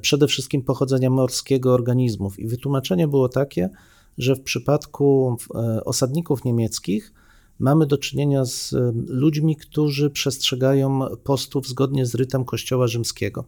przede 0.00 0.26
wszystkim 0.26 0.62
pochodzenia 0.62 1.10
morskiego 1.10 1.74
organizmów. 1.74 2.38
I 2.38 2.46
wytłumaczenie 2.46 3.08
było 3.08 3.28
takie, 3.28 3.70
że 4.18 4.36
w 4.36 4.40
przypadku 4.40 5.36
e, 5.54 5.84
osadników 5.84 6.44
niemieckich 6.44 7.12
mamy 7.58 7.86
do 7.86 7.98
czynienia 7.98 8.44
z 8.44 8.72
e, 8.72 8.92
ludźmi, 9.06 9.56
którzy 9.56 10.10
przestrzegają 10.10 11.00
postów 11.24 11.68
zgodnie 11.68 12.06
z 12.06 12.14
rytem 12.14 12.44
Kościoła 12.44 12.86
Rzymskiego. 12.86 13.44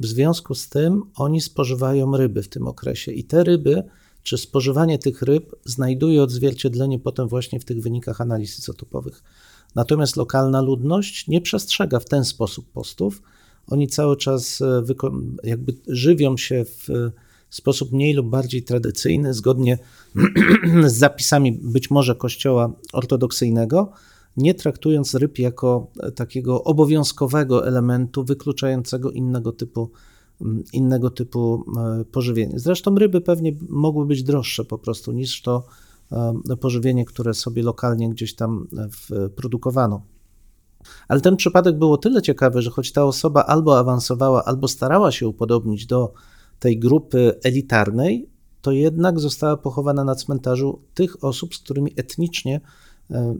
W 0.00 0.06
związku 0.06 0.54
z 0.54 0.68
tym 0.68 1.02
oni 1.14 1.40
spożywają 1.40 2.16
ryby 2.16 2.42
w 2.42 2.48
tym 2.48 2.68
okresie 2.68 3.12
i 3.12 3.24
te 3.24 3.44
ryby, 3.44 3.82
czy 4.26 4.38
spożywanie 4.38 4.98
tych 4.98 5.22
ryb 5.22 5.54
znajduje 5.64 6.22
odzwierciedlenie 6.22 6.98
potem 6.98 7.28
właśnie 7.28 7.60
w 7.60 7.64
tych 7.64 7.80
wynikach 7.80 8.20
analiz 8.20 8.58
izotopowych. 8.58 9.22
Natomiast 9.74 10.16
lokalna 10.16 10.60
ludność 10.60 11.28
nie 11.28 11.40
przestrzega 11.40 12.00
w 12.00 12.04
ten 12.04 12.24
sposób 12.24 12.72
postów. 12.72 13.22
Oni 13.66 13.88
cały 13.88 14.16
czas 14.16 14.60
e, 14.60 14.82
jakby 15.44 15.74
żywią 15.88 16.36
się 16.36 16.64
w 16.64 16.90
e, 16.90 17.12
sposób 17.50 17.92
mniej 17.92 18.14
lub 18.14 18.28
bardziej 18.28 18.62
tradycyjny, 18.62 19.34
zgodnie 19.34 19.78
z 20.86 20.94
zapisami 20.94 21.52
być 21.52 21.90
może 21.90 22.14
kościoła 22.14 22.72
ortodoksyjnego, 22.92 23.92
nie 24.36 24.54
traktując 24.54 25.14
ryb 25.14 25.38
jako 25.38 25.90
e, 26.00 26.12
takiego 26.12 26.64
obowiązkowego 26.64 27.66
elementu 27.66 28.24
wykluczającego 28.24 29.10
innego 29.10 29.52
typu 29.52 29.90
innego 30.72 31.10
typu 31.10 31.64
e, 32.00 32.04
pożywienie. 32.04 32.58
Zresztą 32.58 32.94
ryby 32.94 33.20
pewnie 33.20 33.52
mogły 33.68 34.06
być 34.06 34.22
droższe 34.22 34.64
po 34.64 34.78
prostu 34.78 35.12
niż 35.12 35.42
to 35.42 35.66
e, 36.12 36.56
pożywienie, 36.60 37.04
które 37.04 37.34
sobie 37.34 37.62
lokalnie 37.62 38.10
gdzieś 38.10 38.34
tam 38.34 38.66
e, 39.10 39.28
produkowano. 39.28 40.02
Ale 41.08 41.20
ten 41.20 41.36
przypadek 41.36 41.78
był 41.78 41.92
o 41.92 41.98
tyle 41.98 42.22
ciekawy, 42.22 42.62
że 42.62 42.70
choć 42.70 42.92
ta 42.92 43.04
osoba 43.04 43.44
albo 43.44 43.78
awansowała, 43.78 44.44
albo 44.44 44.68
starała 44.68 45.12
się 45.12 45.28
upodobnić 45.28 45.86
do 45.86 46.12
tej 46.58 46.78
grupy 46.78 47.34
elitarnej, 47.44 48.28
to 48.62 48.72
jednak 48.72 49.20
została 49.20 49.56
pochowana 49.56 50.04
na 50.04 50.14
cmentarzu 50.14 50.82
tych 50.94 51.24
osób, 51.24 51.54
z 51.54 51.58
którymi 51.58 51.92
etnicznie 51.96 52.60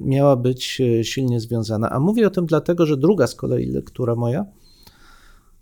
miała 0.01 0.37
być 0.37 0.83
silnie 1.03 1.41
związana. 1.41 1.91
A 1.91 2.01
mówię 2.01 2.27
o 2.27 2.31
tym 2.31 2.47
dlatego, 2.47 2.87
że 2.87 2.97
druga 2.97 3.27
z 3.27 3.35
kolei 3.35 3.67
lektura 3.67 4.15
moja, 4.15 4.47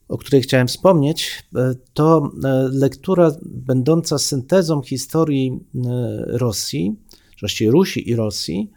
o 0.08 0.18
której 0.18 0.42
chciałem 0.42 0.68
wspomnieć, 0.68 1.44
e, 1.56 1.74
to 1.94 2.30
e, 2.44 2.68
lektura 2.72 3.32
będąca 3.42 4.18
syntezą 4.18 4.82
historii 4.82 5.52
e, 5.52 5.78
Rosji, 6.26 6.96
właściwie 7.40 7.70
Rusi 7.70 8.10
i 8.10 8.16
Rosji, 8.16 8.70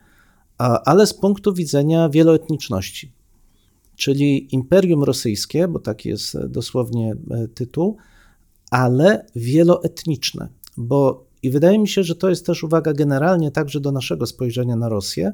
ale 0.57 1.07
z 1.07 1.13
punktu 1.13 1.53
widzenia 1.53 2.09
wieloetniczności. 2.09 3.11
Czyli 3.95 4.55
Imperium 4.55 5.03
Rosyjskie, 5.03 5.67
bo 5.67 5.79
taki 5.79 6.09
jest 6.09 6.37
dosłownie 6.47 7.15
tytuł, 7.53 7.97
ale 8.71 9.25
wieloetniczne. 9.35 10.49
Bo 10.77 11.25
i 11.43 11.49
wydaje 11.49 11.79
mi 11.79 11.87
się, 11.87 12.03
że 12.03 12.15
to 12.15 12.29
jest 12.29 12.45
też 12.45 12.63
uwaga 12.63 12.93
generalnie 12.93 13.51
także 13.51 13.79
do 13.79 13.91
naszego 13.91 14.25
spojrzenia 14.25 14.75
na 14.75 14.89
Rosję, 14.89 15.33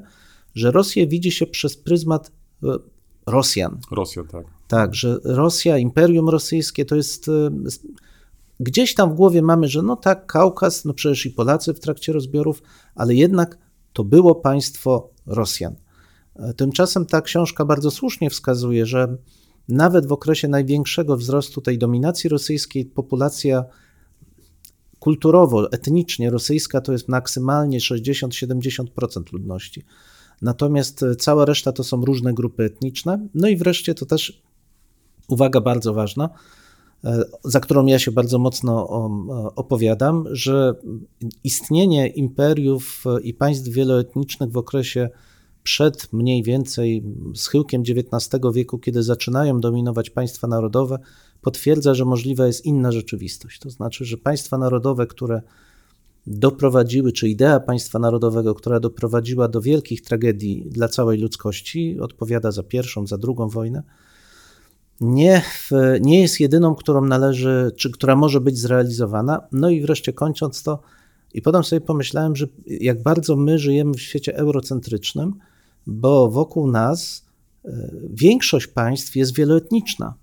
że 0.54 0.70
Rosję 0.70 1.06
widzi 1.06 1.32
się 1.32 1.46
przez 1.46 1.76
pryzmat 1.76 2.32
Rosjan. 3.26 3.78
Rosja, 3.90 4.24
tak. 4.24 4.46
Tak, 4.68 4.94
że 4.94 5.18
Rosja, 5.24 5.78
Imperium 5.78 6.28
Rosyjskie 6.28 6.84
to 6.84 6.96
jest. 6.96 7.28
e, 7.28 7.50
Gdzieś 8.60 8.94
tam 8.94 9.10
w 9.10 9.14
głowie 9.14 9.42
mamy, 9.42 9.68
że 9.68 9.82
no 9.82 9.96
tak, 9.96 10.26
Kaukaz, 10.26 10.84
no 10.84 10.94
przecież 10.94 11.26
i 11.26 11.30
Polacy 11.30 11.74
w 11.74 11.80
trakcie 11.80 12.12
rozbiorów, 12.12 12.62
ale 12.94 13.14
jednak 13.14 13.58
to 13.92 14.04
było 14.04 14.34
państwo 14.34 15.10
Rosjan. 15.26 15.74
E, 16.36 16.54
Tymczasem 16.54 17.06
ta 17.06 17.22
książka 17.22 17.64
bardzo 17.64 17.90
słusznie 17.90 18.30
wskazuje, 18.30 18.86
że 18.86 19.16
nawet 19.68 20.06
w 20.06 20.12
okresie 20.12 20.48
największego 20.48 21.16
wzrostu 21.16 21.60
tej 21.60 21.78
dominacji 21.78 22.30
rosyjskiej 22.30 22.84
populacja 22.86 23.64
kulturowo, 24.98 25.72
etnicznie 25.72 26.30
rosyjska 26.30 26.80
to 26.80 26.92
jest 26.92 27.08
maksymalnie 27.08 27.78
60-70% 27.78 29.32
ludności. 29.32 29.84
Natomiast 30.42 31.02
e, 31.02 31.16
cała 31.16 31.44
reszta 31.44 31.72
to 31.72 31.84
są 31.84 32.04
różne 32.04 32.34
grupy 32.34 32.64
etniczne. 32.64 33.28
No 33.34 33.48
i 33.48 33.56
wreszcie 33.56 33.94
to 33.94 34.06
też 34.06 34.42
uwaga 35.28 35.60
bardzo 35.60 35.94
ważna, 35.94 36.30
e, 37.04 37.24
za 37.44 37.60
którą 37.60 37.86
ja 37.86 37.98
się 37.98 38.12
bardzo 38.12 38.38
mocno 38.38 38.88
o, 38.88 39.10
opowiadam, 39.56 40.24
że 40.30 40.74
istnienie 41.44 42.06
imperiów 42.06 43.04
e, 43.06 43.20
i 43.20 43.34
państw 43.34 43.68
wieloetnicznych 43.68 44.50
w 44.50 44.56
okresie 44.56 45.08
przed 45.62 46.12
mniej 46.12 46.42
więcej 46.42 47.04
schyłkiem 47.34 47.82
XIX 47.82 48.40
wieku, 48.54 48.78
kiedy 48.78 49.02
zaczynają 49.02 49.60
dominować 49.60 50.10
państwa 50.10 50.46
narodowe, 50.46 50.98
potwierdza, 51.42 51.94
że 51.94 52.04
możliwa 52.04 52.46
jest 52.46 52.64
inna 52.64 52.92
rzeczywistość. 52.92 53.58
To 53.58 53.70
znaczy, 53.70 54.04
że 54.04 54.16
państwa 54.16 54.58
narodowe, 54.58 55.06
które 55.06 55.42
doprowadziły, 56.26 57.12
czy 57.12 57.28
idea 57.28 57.60
państwa 57.60 57.98
narodowego, 57.98 58.54
która 58.54 58.80
doprowadziła 58.80 59.48
do 59.48 59.60
wielkich 59.60 60.02
tragedii 60.02 60.66
dla 60.70 60.88
całej 60.88 61.18
ludzkości, 61.18 62.00
odpowiada 62.00 62.50
za 62.50 62.62
pierwszą, 62.62 63.06
za 63.06 63.18
drugą 63.18 63.48
wojnę, 63.48 63.82
nie, 65.00 65.42
w, 65.42 65.70
nie 66.00 66.20
jest 66.22 66.40
jedyną, 66.40 66.74
którą 66.74 67.04
należy, 67.04 67.72
czy 67.76 67.90
która 67.90 68.16
może 68.16 68.40
być 68.40 68.58
zrealizowana. 68.58 69.40
No 69.52 69.70
i 69.70 69.80
wreszcie 69.80 70.12
kończąc 70.12 70.62
to, 70.62 70.80
i 71.34 71.42
potem 71.42 71.64
sobie 71.64 71.80
pomyślałem, 71.80 72.36
że 72.36 72.46
jak 72.66 73.02
bardzo 73.02 73.36
my 73.36 73.58
żyjemy 73.58 73.94
w 73.94 74.00
świecie 74.00 74.36
eurocentrycznym, 74.36 75.34
bo 75.86 76.30
wokół 76.30 76.70
nas 76.70 77.26
e, 77.64 77.90
większość 78.10 78.66
państw 78.66 79.16
jest 79.16 79.34
wieloetniczna. 79.34 80.14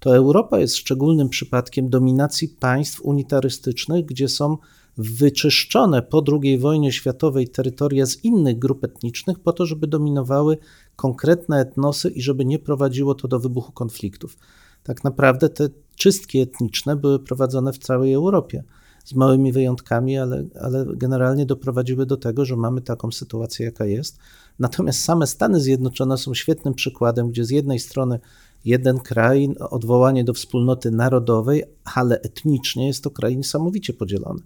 To 0.00 0.16
Europa 0.16 0.58
jest 0.58 0.76
szczególnym 0.76 1.28
przypadkiem 1.28 1.88
dominacji 1.88 2.48
państw 2.48 3.00
unitarystycznych, 3.00 4.06
gdzie 4.06 4.28
są 4.28 4.56
wyczyszczone 5.00 6.02
po 6.02 6.24
II 6.42 6.58
wojnie 6.58 6.92
światowej 6.92 7.48
terytoria 7.48 8.06
z 8.06 8.24
innych 8.24 8.58
grup 8.58 8.84
etnicznych 8.84 9.38
po 9.38 9.52
to, 9.52 9.66
żeby 9.66 9.86
dominowały 9.86 10.58
konkretne 10.96 11.60
etnosy 11.60 12.10
i 12.10 12.22
żeby 12.22 12.44
nie 12.44 12.58
prowadziło 12.58 13.14
to 13.14 13.28
do 13.28 13.40
wybuchu 13.40 13.72
konfliktów. 13.72 14.36
Tak 14.82 15.04
naprawdę 15.04 15.48
te 15.48 15.68
czystki 15.96 16.38
etniczne 16.38 16.96
były 16.96 17.18
prowadzone 17.18 17.72
w 17.72 17.78
całej 17.78 18.12
Europie, 18.12 18.64
z 19.04 19.14
małymi 19.14 19.52
wyjątkami, 19.52 20.18
ale, 20.18 20.44
ale 20.60 20.86
generalnie 20.94 21.46
doprowadziły 21.46 22.06
do 22.06 22.16
tego, 22.16 22.44
że 22.44 22.56
mamy 22.56 22.80
taką 22.80 23.12
sytuację, 23.12 23.66
jaka 23.66 23.84
jest. 23.84 24.18
Natomiast 24.58 25.04
same 25.04 25.26
Stany 25.26 25.60
Zjednoczone 25.60 26.18
są 26.18 26.34
świetnym 26.34 26.74
przykładem, 26.74 27.30
gdzie 27.30 27.44
z 27.44 27.50
jednej 27.50 27.78
strony 27.78 28.20
jeden 28.64 28.98
kraj, 28.98 29.48
odwołanie 29.70 30.24
do 30.24 30.34
wspólnoty 30.34 30.90
narodowej, 30.90 31.62
ale 31.94 32.20
etnicznie 32.20 32.86
jest 32.86 33.04
to 33.04 33.10
kraj 33.10 33.36
niesamowicie 33.36 33.92
podzielony. 33.92 34.40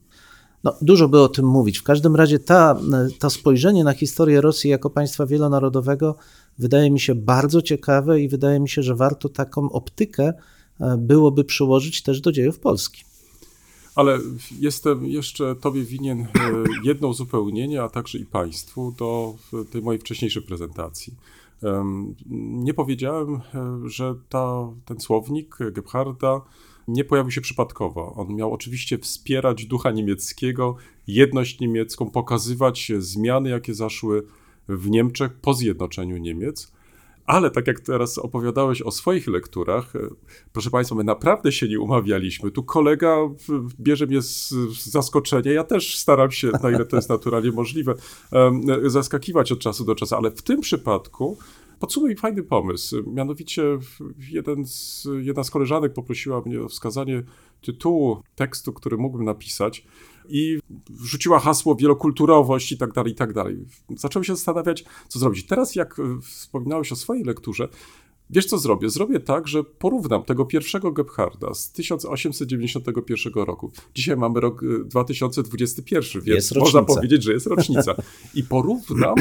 No, 0.64 0.74
dużo 0.82 1.08
by 1.08 1.20
o 1.20 1.28
tym 1.28 1.46
mówić. 1.46 1.78
W 1.78 1.82
każdym 1.82 2.16
razie 2.16 2.38
ta, 2.38 2.76
to 3.18 3.30
spojrzenie 3.30 3.84
na 3.84 3.92
historię 3.92 4.40
Rosji 4.40 4.70
jako 4.70 4.90
państwa 4.90 5.26
wielonarodowego 5.26 6.16
wydaje 6.58 6.90
mi 6.90 7.00
się 7.00 7.14
bardzo 7.14 7.62
ciekawe 7.62 8.20
i 8.20 8.28
wydaje 8.28 8.60
mi 8.60 8.68
się, 8.68 8.82
że 8.82 8.94
warto 8.94 9.28
taką 9.28 9.72
optykę 9.72 10.32
e, 10.80 10.96
byłoby 10.98 11.44
przyłożyć 11.44 12.02
też 12.02 12.20
do 12.20 12.32
dziejów 12.32 12.58
Polski. 12.58 13.04
Ale 13.94 14.18
jestem 14.58 15.06
jeszcze 15.06 15.56
Tobie 15.56 15.82
winien 15.82 16.20
e, 16.20 16.26
jedno 16.84 17.08
uzupełnienie, 17.08 17.82
a 17.82 17.88
także 17.88 18.18
i 18.18 18.26
Państwu 18.26 18.94
do 18.98 19.34
tej 19.70 19.82
mojej 19.82 20.00
wcześniejszej 20.00 20.42
prezentacji. 20.42 21.14
Nie 22.64 22.74
powiedziałem, 22.74 23.34
e, 23.34 23.40
że 23.86 24.14
ta, 24.28 24.68
ten 24.84 25.00
słownik 25.00 25.58
Gebharda 25.72 26.40
nie 26.88 27.04
pojawił 27.04 27.30
się 27.30 27.40
przypadkowo. 27.40 28.14
On 28.16 28.34
miał 28.34 28.52
oczywiście 28.52 28.98
wspierać 28.98 29.66
ducha 29.66 29.90
niemieckiego, 29.90 30.76
jedność 31.06 31.60
niemiecką, 31.60 32.10
pokazywać 32.10 32.92
zmiany, 32.98 33.50
jakie 33.50 33.74
zaszły 33.74 34.22
w 34.68 34.90
Niemczech 34.90 35.32
po 35.32 35.54
zjednoczeniu 35.54 36.16
Niemiec. 36.16 36.72
Ale 37.26 37.50
tak 37.50 37.66
jak 37.66 37.80
teraz 37.80 38.18
opowiadałeś 38.18 38.82
o 38.82 38.90
swoich 38.90 39.26
lekturach, 39.26 39.96
e, 39.96 39.98
proszę 40.52 40.70
Państwa, 40.70 40.96
my 40.96 41.04
naprawdę 41.04 41.52
się 41.52 41.68
nie 41.68 41.80
umawialiśmy. 41.80 42.50
Tu 42.50 42.62
kolega 42.62 43.16
bierze 43.80 44.06
mnie 44.06 44.22
z, 44.22 44.54
zaskoczenia. 44.90 45.52
Ja 45.52 45.64
też 45.64 45.98
staram 45.98 46.30
się, 46.30 46.50
na 46.62 46.70
ile 46.70 46.84
to 46.84 46.96
jest 46.96 47.08
naturalnie 47.18 47.50
możliwe, 47.50 47.94
e, 48.32 48.60
zaskakiwać 48.90 49.52
od 49.52 49.58
czasu 49.58 49.84
do 49.84 49.94
czasu, 49.94 50.14
ale 50.14 50.30
w 50.30 50.42
tym 50.42 50.60
przypadku 50.60 51.38
podsunął 51.78 52.16
fajny 52.16 52.42
pomysł. 52.42 53.10
Mianowicie 53.10 53.78
jeden 54.30 54.66
z, 54.66 55.08
jedna 55.20 55.44
z 55.44 55.50
koleżanek 55.50 55.92
poprosiła 55.92 56.42
mnie 56.46 56.62
o 56.62 56.68
wskazanie 56.68 57.22
tytułu 57.62 58.22
tekstu, 58.34 58.72
który 58.72 58.96
mógłbym 58.96 59.24
napisać 59.24 59.86
i 60.28 60.58
wrzuciła 60.90 61.38
hasło 61.38 61.74
wielokulturowość 61.74 62.72
i 62.72 62.78
tak 62.78 62.92
dalej, 62.92 63.12
i 63.12 63.14
tak 63.14 63.32
dalej. 63.32 63.64
Zacząłem 63.96 64.24
się 64.24 64.36
zastanawiać, 64.36 64.84
co 65.08 65.18
zrobić. 65.18 65.46
Teraz, 65.46 65.74
jak 65.74 65.96
wspominałeś 66.22 66.92
o 66.92 66.96
swojej 66.96 67.24
lekturze, 67.24 67.68
wiesz 68.30 68.46
co 68.46 68.58
zrobię? 68.58 68.90
Zrobię 68.90 69.20
tak, 69.20 69.48
że 69.48 69.64
porównam 69.64 70.22
tego 70.22 70.46
pierwszego 70.46 70.92
Gebharda 70.92 71.54
z 71.54 71.72
1891 71.72 73.32
roku. 73.34 73.72
Dzisiaj 73.94 74.16
mamy 74.16 74.40
rok 74.40 74.62
e, 74.62 74.84
2021, 74.84 76.22
więc 76.22 76.26
Jest 76.26 76.56
można 76.56 76.82
powiedzieć, 76.82 77.22
że 77.22 77.32
jest 77.32 77.46
rocznica. 77.46 77.94
I 78.34 78.44
porównam, 78.44 79.14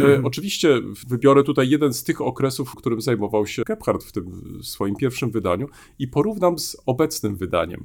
e, 0.00 0.22
oczywiście 0.24 0.80
wybiorę 1.08 1.44
tutaj 1.44 1.70
jeden 1.70 1.92
z 1.94 2.04
tych 2.04 2.20
okresów, 2.20 2.68
w 2.68 2.74
którym 2.74 3.00
zajmował 3.00 3.46
się 3.46 3.62
Gebhard 3.66 4.04
w 4.04 4.12
tym 4.12 4.58
swoim 4.62 4.96
pierwszym 4.96 5.30
wydaniu 5.30 5.68
i 5.98 6.08
porównam 6.08 6.58
z 6.58 6.76
obecnym 6.86 7.36
wydaniem. 7.36 7.84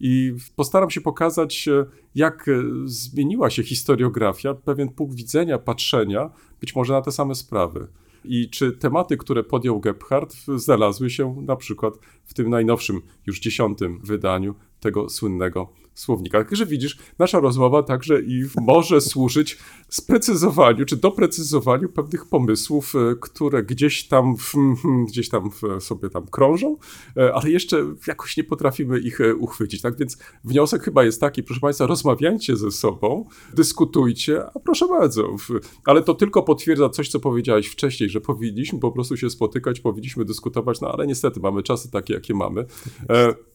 I 0.00 0.34
postaram 0.56 0.90
się 0.90 1.00
pokazać, 1.00 1.68
e, 1.68 1.86
jak 2.14 2.50
zmieniła 2.84 3.50
się 3.50 3.62
historiografia, 3.62 4.54
pewien 4.54 4.88
punkt 4.88 5.16
widzenia, 5.16 5.58
patrzenia, 5.58 6.30
być 6.60 6.76
może 6.76 6.92
na 6.92 7.02
te 7.02 7.12
same 7.12 7.34
sprawy. 7.34 7.88
I 8.24 8.50
czy 8.50 8.72
tematy, 8.72 9.16
które 9.16 9.44
podjął 9.44 9.80
Gebhardt, 9.80 10.36
znalazły 10.56 11.10
się 11.10 11.36
na 11.42 11.56
przykład 11.56 11.94
w 12.24 12.34
tym 12.34 12.50
najnowszym, 12.50 13.02
już 13.26 13.40
dziesiątym 13.40 14.00
wydaniu 14.04 14.54
tego 14.80 15.08
słynnego 15.08 15.81
słownika. 15.94 16.44
Także 16.44 16.66
widzisz, 16.66 16.98
nasza 17.18 17.40
rozmowa 17.40 17.82
także 17.82 18.22
i 18.22 18.44
może 18.60 19.00
służyć 19.00 19.58
sprecyzowaniu, 19.88 20.84
czy 20.84 20.96
doprecyzowaniu 20.96 21.88
pewnych 21.88 22.26
pomysłów, 22.26 22.94
e, 22.94 23.14
które 23.20 23.62
gdzieś 23.62 24.08
tam, 24.08 24.36
w, 24.36 24.54
gdzieś 25.08 25.28
tam 25.28 25.50
sobie 25.80 26.10
tam 26.10 26.26
krążą, 26.26 26.76
e, 27.16 27.34
ale 27.34 27.50
jeszcze 27.50 27.94
jakoś 28.06 28.36
nie 28.36 28.44
potrafimy 28.44 28.98
ich 28.98 29.20
e, 29.20 29.34
uchwycić. 29.34 29.82
Tak 29.82 29.96
więc 29.98 30.18
wniosek 30.44 30.82
chyba 30.82 31.04
jest 31.04 31.20
taki, 31.20 31.42
proszę 31.42 31.60
Państwa, 31.60 31.86
rozmawiajcie 31.86 32.56
ze 32.56 32.70
sobą, 32.70 33.24
dyskutujcie, 33.54 34.46
a 34.54 34.58
proszę 34.58 34.88
bardzo, 34.88 35.36
ale 35.84 36.02
to 36.02 36.14
tylko 36.14 36.42
potwierdza 36.42 36.88
coś, 36.88 37.08
co 37.08 37.20
powiedziałeś 37.20 37.66
wcześniej, 37.66 38.10
że 38.10 38.20
powinniśmy 38.20 38.78
po 38.78 38.92
prostu 38.92 39.16
się 39.16 39.30
spotykać, 39.30 39.80
powinniśmy 39.80 40.24
dyskutować, 40.24 40.80
no 40.80 40.92
ale 40.92 41.06
niestety 41.06 41.40
mamy 41.40 41.62
czasy 41.62 41.90
takie, 41.90 42.14
jakie 42.14 42.34
mamy. 42.34 42.64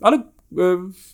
Ale 0.02 0.24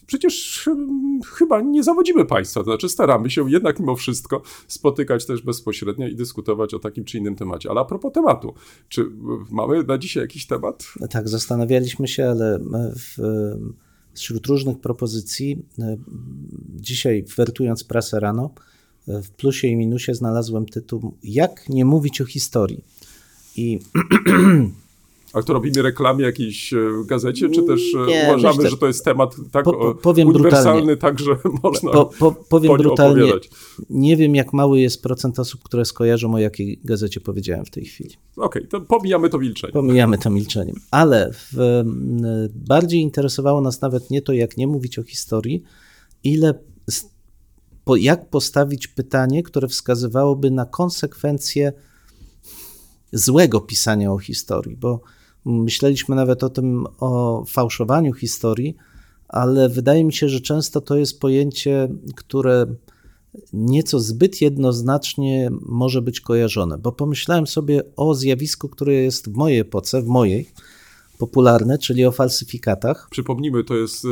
przecież 0.06 0.68
mm, 0.68 1.22
chyba 1.22 1.62
nie 1.62 1.84
zawodzimy 1.84 2.26
państwa, 2.26 2.60
to 2.60 2.64
znaczy 2.64 2.90
staramy 2.90 3.30
się 3.30 3.52
jednak 3.52 3.80
mimo 3.80 3.96
wszystko 3.96 4.42
spotykać 4.68 5.26
też 5.26 5.42
bezpośrednio 5.42 6.08
i 6.08 6.16
dyskutować 6.16 6.74
o 6.74 6.80
takim 6.80 7.06
czy 7.06 7.18
innym 7.18 7.36
temacie. 7.36 7.70
Ale 7.70 7.82
a 7.82 7.86
propos 7.86 8.14
tematu, 8.14 8.54
czy 8.90 9.02
e, 9.02 9.06
mamy 9.52 9.84
na 9.84 9.98
dzisiaj 9.98 10.24
jakiś 10.24 10.48
temat? 10.48 10.86
Tak, 11.10 11.30
zastanawialiśmy 11.30 12.08
się, 12.08 12.30
ale 12.30 12.60
w, 12.96 13.18
wśród 14.14 14.48
różnych 14.48 14.80
propozycji, 14.80 15.66
e, 15.80 15.98
dzisiaj 16.76 17.26
wertując 17.38 17.84
prasę 17.84 18.20
rano, 18.20 18.52
e, 19.08 19.22
w 19.22 19.32
plusie 19.32 19.68
i 19.68 19.76
minusie 19.76 20.14
znalazłem 20.14 20.66
tytuł 20.66 21.18
Jak 21.24 21.70
nie 21.70 21.86
mówić 21.86 22.22
o 22.22 22.26
historii. 22.26 22.84
I 23.56 23.80
A 25.34 25.42
to 25.42 25.54
robimy 25.54 25.82
reklamie 25.82 26.26
jakiejś 26.26 26.74
e, 26.74 26.78
gazecie, 27.06 27.50
czy 27.50 27.64
też 27.64 27.96
e, 27.96 28.06
Nie, 28.06 28.24
uważamy, 28.28 28.56
myślę- 28.56 28.70
że 28.70 28.78
to 28.78 28.88
jest 28.88 29.06
temat 29.06 29.36
tak 29.52 29.66
Po- 29.66 29.96
powiem 29.96 30.28
uniwersalny, 30.28 30.98
tak, 30.98 31.20
że 31.20 31.38
można 31.64 31.92
po, 31.92 32.06
po, 32.06 32.32
powiem 32.32 32.72
po 32.72 32.78
brutalnie, 32.78 33.24
opowiadać? 33.24 33.50
nie 33.90 34.18
wiem 34.18 34.36
jak 34.36 34.54
mały 34.54 34.80
jest 34.80 35.04
procent 35.04 35.40
osób, 35.40 35.64
które 35.64 35.86
skojarzą 35.86 36.34
o 36.34 36.38
jakiej 36.38 36.80
gazecie 36.84 37.22
powiedziałem 37.22 37.66
w 37.66 37.70
tej 37.70 37.86
chwili. 37.86 38.16
Okej, 38.38 38.68
to 38.68 38.82
pomijamy 38.82 39.30
to 39.30 39.40
milczenie. 39.40 39.74
Pomijamy 39.74 40.18
to 40.18 40.30
milczeniem. 40.30 40.76
Ale 40.92 41.32
w, 41.34 41.84
bardziej 42.56 43.02
interesowało 43.02 43.62
nas 43.62 43.82
nawet 43.82 44.10
nie 44.10 44.22
to, 44.22 44.34
jak 44.34 44.58
nie 44.58 44.68
mówić 44.68 45.00
o 45.00 45.04
historii, 45.04 45.64
ile 46.24 46.54
po, 47.86 47.96
jak 47.96 48.30
postawić 48.30 48.88
pytanie, 48.88 49.44
które 49.44 49.68
wskazywałoby 49.68 50.52
na 50.52 50.66
konsekwencje 50.66 51.74
złego 53.14 53.62
pisania 53.62 54.12
o 54.12 54.20
historii, 54.20 54.78
bo 54.78 55.02
myśleliśmy 55.46 56.16
nawet 56.16 56.44
o 56.44 56.50
tym, 56.50 56.86
o 57.00 57.44
fałszowaniu 57.48 58.14
historii, 58.14 58.76
ale 59.28 59.70
wydaje 59.70 60.04
mi 60.04 60.14
się, 60.14 60.30
że 60.30 60.42
często 60.42 60.82
to 60.82 60.98
jest 60.98 61.20
pojęcie, 61.20 61.90
które 62.16 62.66
nieco 63.54 64.00
zbyt 64.00 64.42
jednoznacznie 64.42 65.50
może 65.62 66.02
być 66.02 66.22
kojarzone, 66.22 66.78
bo 66.78 66.92
pomyślałem 66.92 67.48
sobie 67.48 67.84
o 67.96 68.16
zjawisku, 68.16 68.70
które 68.70 68.94
jest 68.94 69.30
w 69.30 69.34
mojej 69.34 69.60
epoce, 69.60 70.02
w 70.02 70.08
mojej, 70.08 70.50
popularne, 71.24 71.78
czyli 71.78 72.06
o 72.06 72.12
falsyfikatach. 72.12 73.08
Przypomnijmy, 73.12 73.64
to 73.64 73.76
jest, 73.76 74.06
e, 74.06 74.08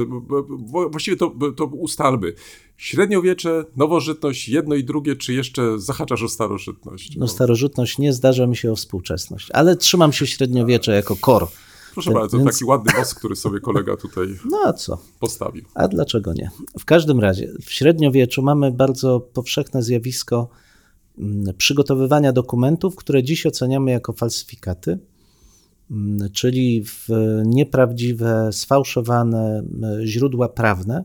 właściwie 0.89 1.17
to, 1.17 1.31
to 1.57 1.65
ustalmy. 1.65 2.33
Średniowiecze, 2.77 3.65
nowożytność, 3.75 4.49
jedno 4.49 4.75
i 4.75 4.83
drugie, 4.83 5.15
czy 5.15 5.33
jeszcze 5.33 5.79
zahaczasz 5.79 6.23
o 6.23 6.29
starożytność? 6.29 7.17
No, 7.17 7.27
starożytność 7.27 7.97
nie 7.97 8.13
zdarza 8.13 8.47
mi 8.47 8.55
się 8.55 8.71
o 8.71 8.75
współczesność, 8.75 9.47
ale 9.53 9.75
trzymam 9.75 10.13
się 10.13 10.27
średniowiecze 10.27 10.91
jako 10.91 11.15
kor. 11.15 11.47
Proszę 11.93 12.11
bardzo, 12.11 12.37
więc- 12.37 12.51
taki 12.51 12.65
ładny 12.65 12.91
most, 12.97 13.15
który 13.15 13.35
sobie 13.35 13.59
kolega 13.59 13.97
tutaj 13.97 14.27
No 14.51 14.57
a 14.65 14.73
co? 14.73 14.97
postawił. 15.19 15.65
A 15.73 15.87
dlaczego 15.87 16.33
nie? 16.33 16.49
W 16.79 16.85
każdym 16.85 17.19
razie, 17.19 17.51
w 17.61 17.71
średniowieczu 17.71 18.41
mamy 18.41 18.71
bardzo 18.71 19.19
powszechne 19.19 19.83
zjawisko 19.83 20.49
mm, 21.17 21.55
przygotowywania 21.57 22.33
dokumentów, 22.33 22.95
które 22.95 23.23
dziś 23.23 23.45
oceniamy 23.45 23.91
jako 23.91 24.13
falsyfikaty, 24.13 24.99
czyli 26.33 26.83
w 26.85 27.07
nieprawdziwe, 27.45 28.49
sfałszowane 28.51 29.63
źródła 30.03 30.49
prawne, 30.49 31.03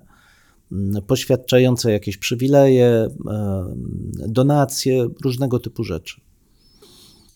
poświadczające 1.06 1.92
jakieś 1.92 2.16
przywileje, 2.16 3.08
donacje, 4.28 5.08
różnego 5.24 5.58
typu 5.58 5.84
rzeczy. 5.84 6.20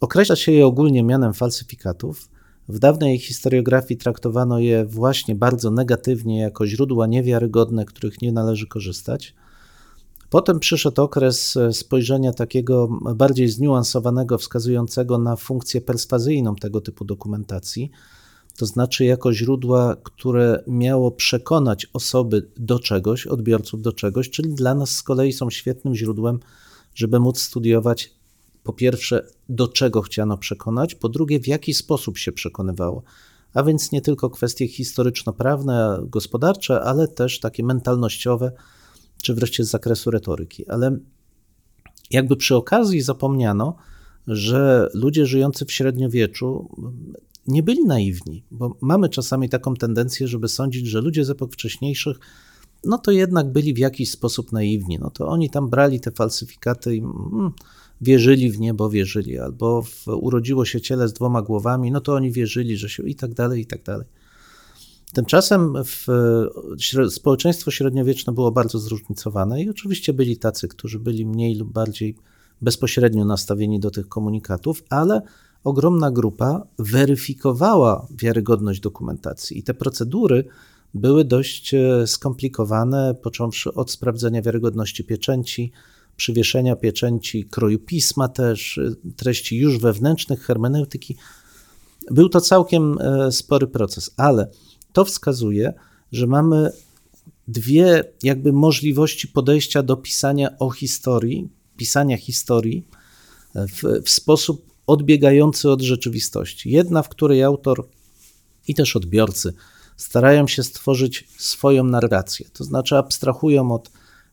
Określa 0.01 0.37
się 0.37 0.53
je 0.53 0.67
ogólnie 0.67 1.03
mianem 1.03 1.35
falsyfikatów. 1.35 2.31
W 2.69 2.79
dawnej 2.79 3.19
historiografii 3.19 3.99
traktowano 3.99 4.59
je 4.59 4.85
właśnie 4.85 5.35
bardzo 5.35 5.71
negatywnie 5.71 6.41
jako 6.41 6.67
źródła 6.67 7.07
niewiarygodne, 7.07 7.85
których 7.85 8.23
nie 8.23 8.33
należy 8.33 8.67
korzystać. 8.67 9.35
Potem 10.31 10.61
przyszedł 10.61 11.03
okres 11.03 11.57
e, 11.57 11.73
spojrzenia 11.73 12.33
takiego 12.33 12.89
bardziej 13.15 13.49
zniuansowanego, 13.49 14.39
wskazującego 14.39 15.19
na 15.19 15.37
funkcję 15.37 15.81
perswazyjną 15.81 16.57
tego 16.57 16.81
typu 16.81 17.05
dokumentacji, 17.05 17.91
to 18.57 18.67
znaczy 18.67 19.05
jako 19.05 19.33
źródła, 19.33 19.97
które 20.03 20.65
miało 20.67 21.11
przekonać 21.11 21.87
osoby 21.93 22.49
do 22.57 22.79
czegoś, 22.79 23.27
odbiorców 23.27 23.83
do 23.83 23.93
czegoś, 23.93 24.31
czyli 24.31 24.55
dla 24.55 24.75
nas 24.75 24.91
z 24.91 25.03
kolei 25.03 25.33
są 25.33 25.51
świetnym 25.51 25.95
źródłem, 25.95 26.39
żeby 26.95 27.21
móc 27.21 27.41
studiować 27.41 28.15
po 28.65 28.73
pierwsze, 28.73 29.27
do 29.49 29.69
czego 29.69 30.03
chciano 30.03 30.39
przekonać, 30.39 30.95
po 30.95 31.09
drugie, 31.09 31.41
w 31.41 31.47
jaki 31.47 31.75
sposób 31.75 32.19
się 32.19 32.33
przekonywało. 32.33 33.03
A 33.55 33.63
więc 33.63 33.93
nie 33.93 34.01
tylko 34.01 34.31
kwestie 34.31 34.69
historyczno-prawne, 34.69 35.99
gospodarcze, 36.05 36.81
ale 36.81 37.09
też 37.09 37.41
takie 37.41 37.65
mentalnościowe, 37.65 38.53
czy 39.23 39.35
wreszcie 39.35 39.65
z 39.65 39.71
zakresu 39.71 40.11
retoryki. 40.11 40.69
Ale 40.69 40.99
jakby 42.11 42.37
przy 42.37 42.57
okazji 42.57 43.01
zapomniano, 43.01 43.77
że 44.27 44.89
ludzie 44.95 45.27
żyjący 45.27 45.65
w 45.65 45.73
średniowieczu 45.73 46.69
nie 47.47 47.63
byli 47.63 47.85
naiwni, 47.85 48.45
bo 48.51 48.77
mamy 48.81 49.09
czasami 49.09 49.49
taką 49.49 49.75
tendencję, 49.75 50.29
żeby 50.29 50.49
sądzić, 50.49 50.87
że 50.87 51.01
ludzie 51.01 51.25
z 51.25 51.31
epok 51.31 51.53
wcześniejszych 51.53 52.19
no 52.85 52.99
to 52.99 53.11
jednak 53.11 53.53
byli 53.53 53.75
w 53.75 53.79
jakiś 53.79 54.11
sposób 54.11 54.53
naiwni. 54.53 54.99
No 54.99 55.11
to 55.11 55.29
oni 55.29 55.51
tam 55.51 55.71
brali 55.71 56.01
te 56.01 56.11
falsyfikaty 56.11 56.97
i 56.97 56.99
mm, 56.99 57.53
wierzyli 58.01 58.51
w 58.51 58.61
nie, 58.61 58.75
bo 58.75 58.91
wierzyli, 58.91 59.39
albo 59.39 59.83
w, 59.83 60.09
urodziło 60.09 60.65
się 60.65 60.81
ciele 60.81 61.09
z 61.09 61.13
dwoma 61.13 61.43
głowami, 61.43 61.91
no 61.91 62.01
to 62.01 62.15
oni 62.15 62.33
wierzyli, 62.33 62.77
że 62.77 62.89
się 62.89 63.09
i 63.09 63.15
tak 63.15 63.35
dalej, 63.35 63.61
i 63.61 63.67
tak 63.67 63.83
dalej. 63.83 64.07
Tymczasem 65.13 65.75
w, 65.85 66.07
społeczeństwo 67.11 67.71
średniowieczne 67.71 68.33
było 68.33 68.53
bardzo 68.53 68.79
zróżnicowane 68.79 69.63
i 69.63 69.71
oczywiście 69.71 70.13
byli 70.13 70.37
tacy, 70.37 70.69
którzy 70.69 70.99
byli 70.99 71.27
mniej 71.27 71.55
lub 71.55 71.73
bardziej 71.73 72.17
bezpośrednio 72.63 73.25
nastawieni 73.25 73.81
do 73.81 73.91
tych 73.91 74.09
komunikatów, 74.09 74.83
ale 74.91 75.23
ogromna 75.65 76.11
grupa 76.11 76.67
weryfikowała 76.79 78.07
wiarygodność 78.11 78.81
dokumentacji 78.81 79.59
i 79.59 79.63
te 79.63 79.75
procedury 79.75 80.45
były 80.95 81.25
dość 81.25 81.75
e, 81.75 82.07
skomplikowane, 82.07 83.15
począwszy 83.23 83.75
od 83.75 83.91
sprawdzenia 83.91 84.43
wiarygodności 84.43 85.05
pieczęci, 85.05 85.73
przywieszenia 86.17 86.77
pieczęci, 86.77 87.45
kroju 87.45 87.79
pisma 87.79 88.29
też, 88.29 88.79
e, 88.79 89.13
treści 89.17 89.57
już 89.57 89.79
wewnętrznych, 89.79 90.43
hermeneutyki. 90.43 91.17
Był 92.11 92.29
to 92.29 92.41
całkiem 92.41 92.99
e, 93.01 93.33
spory 93.33 93.67
proces, 93.67 94.15
ale 94.17 94.51
to 94.93 95.05
wskazuje, 95.05 95.73
że 96.13 96.27
mamy 96.27 96.73
dwie 97.49 98.05
jakby 98.23 98.53
możliwości 98.53 99.29
podejścia 99.29 99.83
do 99.83 99.97
pisania 99.97 100.59
o 100.59 100.71
historii, 100.71 101.49
pisania 101.77 102.17
historii 102.17 102.87
w, 103.55 103.83
w 104.05 104.11
sposób 104.11 104.71
odbiegający 104.87 105.71
od 105.71 105.83
rzeczywistości. 105.83 106.71
Jedna, 106.71 107.03
w 107.03 107.09
której 107.09 107.43
autor 107.43 107.89
i 108.69 108.75
też 108.75 108.97
odbiorcy 108.97 109.55
starają 109.97 110.49
się 110.49 110.63
stworzyć 110.63 111.29
swoją 111.39 111.85
narrację, 111.85 112.47
to 112.53 112.65
znaczy 112.65 112.97
abstrahują 112.97 113.73
od 113.73 113.91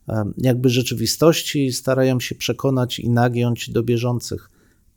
em, 0.07 0.33
jakby 0.37 0.69
rzeczywistości, 0.69 1.71
starają 1.71 2.19
się 2.19 2.35
przekonać 2.35 2.99
i 2.99 3.09
nagiąć 3.09 3.69
do 3.69 3.83
bieżących 3.83 4.49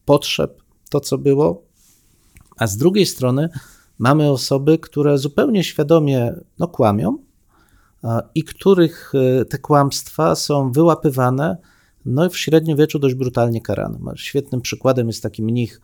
potrzeb 0.05 0.63
to, 0.91 1.01
co 1.01 1.19
było, 1.19 1.63
a 2.57 2.67
z 2.67 2.77
drugiej 2.77 3.07
strony 3.07 3.49
mamy 4.01 4.31
osoby, 4.31 4.79
które 4.79 5.19
zupełnie 5.19 5.65
świadomie 5.65 6.35
no, 6.59 6.69
kłamią 6.69 7.19
i 8.35 8.45
których 8.45 9.13
e, 9.15 9.45
te 9.45 9.59
kłamstwa 9.59 10.35
są 10.35 10.73
wyłapywane 10.73 11.57
no, 12.07 12.31
w 12.31 12.39
średniowieczu 12.39 12.99
dość 12.99 13.15
brutalnie 13.15 13.61
karane. 13.61 13.99
Świetnym 14.17 14.61
przykładem 14.61 15.07
jest 15.07 15.23
taki 15.23 15.43
mnich 15.43 15.81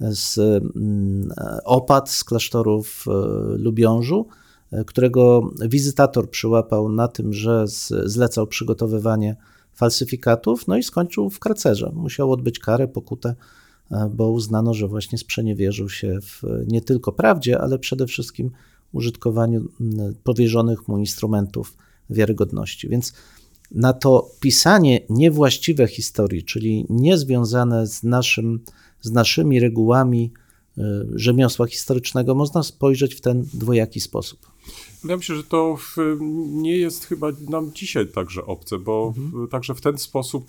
z 0.00 0.38
mm, 0.38 1.30
opat 1.64 2.10
z 2.10 2.24
klasztoru 2.24 2.82
w 2.82 3.08
e, 3.08 3.12
Lubiążu, 3.58 4.26
e, 4.72 4.84
którego 4.84 5.50
wizytator 5.68 6.30
przyłapał 6.30 6.88
na 6.88 7.08
tym, 7.08 7.32
że 7.32 7.64
zlecał 8.04 8.46
przygotowywanie 8.46 9.36
falsyfikatów, 9.74 10.66
no 10.68 10.76
i 10.76 10.82
skończył 10.82 11.30
w 11.30 11.38
karcerze. 11.38 11.90
Musiał 11.94 12.32
odbyć 12.32 12.58
karę, 12.58 12.88
pokutę, 12.88 13.34
bo 14.10 14.30
uznano, 14.30 14.74
że 14.74 14.88
właśnie 14.88 15.18
sprzeniewierzył 15.18 15.88
się 15.88 16.18
w 16.22 16.42
nie 16.66 16.80
tylko 16.80 17.12
prawdzie, 17.12 17.60
ale 17.60 17.78
przede 17.78 18.06
wszystkim 18.06 18.50
użytkowaniu 18.92 19.68
powierzonych 20.24 20.88
mu 20.88 20.98
instrumentów 20.98 21.76
wiarygodności. 22.10 22.88
Więc 22.88 23.12
na 23.70 23.92
to 23.92 24.30
pisanie 24.40 25.00
niewłaściwe 25.10 25.86
historii, 25.86 26.44
czyli 26.44 26.86
niezwiązane 26.88 27.86
z, 27.86 28.02
naszym, 28.02 28.60
z 29.00 29.10
naszymi 29.10 29.60
regułami 29.60 30.32
y, 30.78 30.82
rzemiosła 31.14 31.66
historycznego, 31.66 32.34
można 32.34 32.62
spojrzeć 32.62 33.14
w 33.14 33.20
ten 33.20 33.44
dwojaki 33.54 34.00
sposób. 34.00 34.52
Ja 35.04 35.16
myślę, 35.16 35.36
że 35.36 35.44
to 35.44 35.76
nie 36.48 36.76
jest 36.76 37.04
chyba 37.04 37.32
nam 37.48 37.72
dzisiaj 37.74 38.06
także 38.06 38.46
obce, 38.46 38.78
bo 38.78 39.14
w, 39.16 39.48
także 39.48 39.74
w 39.74 39.80
ten 39.80 39.98
sposób 39.98 40.46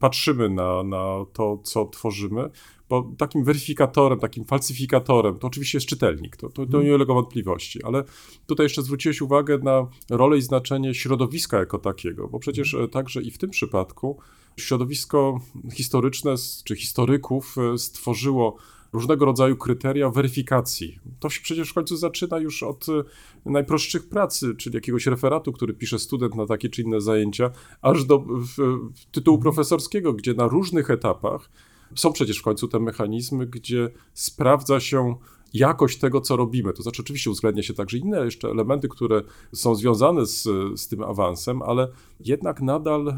patrzymy 0.00 0.48
na, 0.48 0.82
na 0.82 1.24
to, 1.32 1.58
co 1.62 1.86
tworzymy, 1.86 2.50
bo 2.88 3.12
takim 3.18 3.44
weryfikatorem, 3.44 4.18
takim 4.18 4.44
falsyfikatorem 4.44 5.38
to 5.38 5.46
oczywiście 5.46 5.78
jest 5.78 5.88
czytelnik, 5.88 6.36
to, 6.36 6.48
to, 6.48 6.66
to 6.66 6.82
nie 6.82 6.94
ulega 6.94 7.14
wątpliwości, 7.14 7.82
ale 7.84 8.04
tutaj 8.46 8.64
jeszcze 8.64 8.82
zwróciłeś 8.82 9.20
uwagę 9.20 9.58
na 9.58 9.86
rolę 10.10 10.38
i 10.38 10.42
znaczenie 10.42 10.94
środowiska 10.94 11.58
jako 11.58 11.78
takiego, 11.78 12.28
bo 12.28 12.38
przecież 12.38 12.74
e, 12.74 12.88
także 12.88 13.22
i 13.22 13.30
w 13.30 13.38
tym 13.38 13.50
przypadku 13.50 14.18
środowisko 14.56 15.40
historyczne 15.72 16.34
czy 16.64 16.76
historyków 16.76 17.56
e, 17.58 17.78
stworzyło 17.78 18.56
różnego 18.92 19.24
rodzaju 19.24 19.56
kryteria 19.56 20.10
weryfikacji. 20.10 20.98
To 21.20 21.30
się 21.30 21.40
przecież 21.42 21.70
w 21.70 21.74
końcu 21.74 21.96
zaczyna 21.96 22.38
już 22.38 22.62
od 22.62 22.86
e, 22.88 23.50
najprostszych 23.50 24.08
pracy, 24.08 24.54
czyli 24.56 24.74
jakiegoś 24.74 25.06
referatu, 25.06 25.52
który 25.52 25.74
pisze 25.74 25.98
student 25.98 26.34
na 26.34 26.46
takie 26.46 26.68
czy 26.68 26.82
inne 26.82 27.00
zajęcia, 27.00 27.50
aż 27.82 28.04
do 28.04 28.18
w, 28.18 28.56
w 28.94 29.06
tytułu 29.12 29.38
profesorskiego, 29.38 30.12
gdzie 30.12 30.34
na 30.34 30.48
różnych 30.48 30.90
etapach 30.90 31.50
są 31.94 32.12
przecież 32.12 32.38
w 32.38 32.42
końcu 32.42 32.68
te 32.68 32.80
mechanizmy, 32.80 33.46
gdzie 33.46 33.90
sprawdza 34.14 34.80
się 34.80 35.14
jakość 35.54 35.98
tego, 35.98 36.20
co 36.20 36.36
robimy. 36.36 36.72
To 36.72 36.82
znaczy, 36.82 37.02
oczywiście 37.02 37.30
uwzględnia 37.30 37.62
się 37.62 37.74
także 37.74 37.98
inne 37.98 38.24
jeszcze 38.24 38.48
elementy, 38.48 38.88
które 38.88 39.22
są 39.52 39.74
związane 39.74 40.26
z, 40.26 40.42
z 40.80 40.88
tym 40.88 41.02
awansem, 41.02 41.62
ale 41.62 41.88
jednak 42.20 42.60
nadal 42.60 43.08
e, 43.08 43.14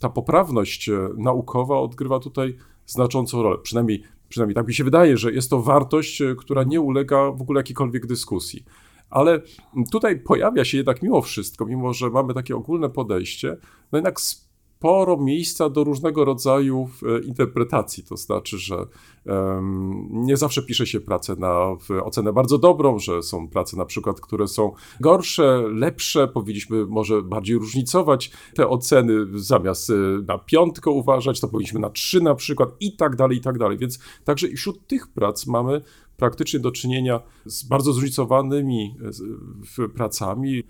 ta 0.00 0.08
poprawność 0.08 0.88
e, 0.88 1.08
naukowa 1.16 1.80
odgrywa 1.80 2.20
tutaj 2.20 2.56
znaczącą 2.86 3.42
rolę. 3.42 3.58
Przynajmniej, 3.62 4.02
przynajmniej 4.34 4.54
tak 4.54 4.66
mi 4.66 4.74
się 4.74 4.84
wydaje, 4.84 5.16
że 5.16 5.32
jest 5.32 5.50
to 5.50 5.62
wartość, 5.62 6.22
e, 6.22 6.34
która 6.34 6.62
nie 6.64 6.80
ulega 6.80 7.30
w 7.30 7.42
ogóle 7.42 7.58
jakiejkolwiek 7.58 8.06
dyskusji. 8.06 8.64
Ale 9.10 9.40
tutaj 9.92 10.20
pojawia 10.20 10.64
się 10.64 10.76
jednak 10.76 11.02
mimo 11.02 11.22
wszystko, 11.22 11.66
mimo 11.66 11.92
że 11.92 12.10
mamy 12.10 12.34
takie 12.34 12.56
ogólne 12.56 12.90
podejście, 12.90 13.56
no 13.92 13.98
jednak 13.98 14.20
sporo 14.84 15.16
miejsca 15.16 15.70
do 15.70 15.84
różnego 15.84 16.24
rodzaju 16.24 16.88
e, 17.02 17.24
interpretacji. 17.24 18.04
To 18.04 18.16
znaczy, 18.16 18.58
że 18.58 18.86
nie 20.10 20.36
zawsze 20.36 20.62
pisze 20.62 20.86
się 20.86 21.00
pracę 21.00 21.36
na 21.36 21.76
ocenę 22.04 22.32
bardzo 22.32 22.58
dobrą, 22.58 22.98
że 22.98 23.22
są 23.22 23.48
prace 23.48 23.76
na 23.76 23.84
przykład, 23.84 24.20
które 24.20 24.48
są 24.48 24.72
gorsze, 25.00 25.62
lepsze, 25.68 26.28
powinniśmy 26.28 26.86
może 26.86 27.22
bardziej 27.22 27.56
różnicować 27.56 28.30
te 28.54 28.68
oceny, 28.68 29.26
zamiast 29.34 29.90
e, 29.90 29.94
na 30.26 30.38
piątkę 30.38 30.90
uważać, 30.90 31.40
to 31.40 31.48
powinniśmy 31.48 31.80
na 31.80 31.90
trzy 31.90 32.20
na 32.20 32.34
przykład 32.34 32.68
i 32.80 32.96
tak 32.96 33.16
dalej, 33.16 33.38
i 33.38 33.40
tak 33.40 33.58
dalej. 33.58 33.78
Więc 33.78 33.98
także 34.24 34.48
i 34.48 34.56
wśród 34.56 34.86
tych 34.86 35.08
prac 35.08 35.46
mamy 35.46 35.80
praktycznie 36.16 36.60
do 36.60 36.72
czynienia 36.72 37.20
z 37.44 37.64
bardzo 37.64 37.92
zróżnicowanymi 37.92 38.96
e, 39.78 39.88
pracami, 39.88 40.62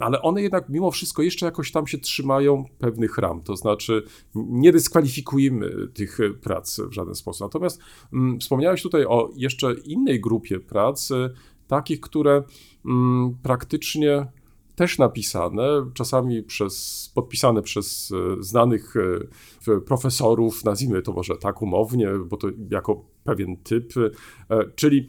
ale 0.00 0.22
one 0.22 0.42
jednak 0.42 0.68
mimo 0.68 0.90
wszystko 0.90 1.22
jeszcze 1.22 1.46
jakoś 1.46 1.72
tam 1.72 1.86
się 1.86 1.98
trzymają 1.98 2.64
pewnych 2.78 3.18
ram, 3.18 3.42
to 3.42 3.56
znaczy 3.56 4.02
nie 4.34 4.72
dyskwalifikujemy 4.72 5.88
tych 5.94 6.20
e, 6.20 6.30
prac 6.30 6.80
w 6.80 6.92
żaden 6.92 7.14
sposób. 7.14 7.40
Natomiast 7.40 7.80
mm, 8.12 8.40
wspomniałeś 8.40 8.82
tutaj 8.82 9.04
o 9.04 9.30
jeszcze 9.36 9.74
innej 9.74 10.20
grupie 10.20 10.60
prac, 10.60 11.10
e, 11.10 11.30
takich, 11.66 12.00
które 12.00 12.42
mm, 12.86 13.36
praktycznie 13.42 14.26
też 14.74 14.98
napisane, 14.98 15.90
czasami 15.94 16.42
przez, 16.42 17.10
podpisane 17.14 17.62
przez 17.62 18.12
e, 18.12 18.42
znanych 18.42 18.94
profesorów, 19.86 20.64
nazwijmy 20.64 21.02
to 21.02 21.12
może 21.12 21.36
tak 21.36 21.62
umownie, 21.62 22.08
bo 22.26 22.36
to 22.36 22.48
jako 22.70 23.04
pewien 23.24 23.56
typ, 23.56 23.92
czyli 24.74 25.06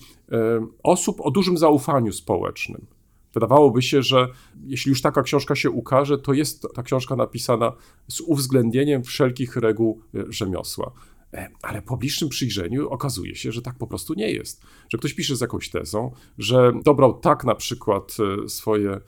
osób 0.83 1.21
o 1.21 1.31
dużym 1.31 1.57
zaufaniu 1.57 2.11
społecznym. 2.11 2.85
Wydawałoby 3.33 3.81
się, 3.81 4.01
że 4.01 4.27
jeśli 4.65 4.89
już 4.89 5.01
taka 5.01 5.23
książka 5.23 5.55
się 5.55 5.71
ukaże, 5.71 6.17
to 6.17 6.33
jest 6.33 6.67
ta 6.75 6.83
książka 6.83 7.15
napisana 7.15 7.71
z 8.07 8.21
uwzględnieniem 8.21 9.03
wszelkich 9.03 9.55
reguł 9.55 10.01
e, 10.15 10.23
rzemiosła. 10.29 10.91
E, 11.33 11.49
Ale 11.61 11.81
po 11.81 11.97
bliższym 11.97 12.29
przyjrzeniu 12.29 12.89
okazuje 12.89 13.35
się, 13.35 13.51
że 13.51 13.61
tak 13.61 13.77
po 13.77 13.87
prostu 13.87 14.13
nie 14.13 14.31
jest. 14.31 14.63
Że 14.89 14.97
ktoś 14.97 15.13
pisze 15.13 15.35
z 15.35 15.41
jakąś 15.41 15.69
tezą, 15.69 16.11
że 16.37 16.71
dobrał 16.83 17.19
tak 17.19 17.43
na 17.43 17.55
przykład 17.55 18.17
e, 18.43 18.49
swoje 18.49 18.99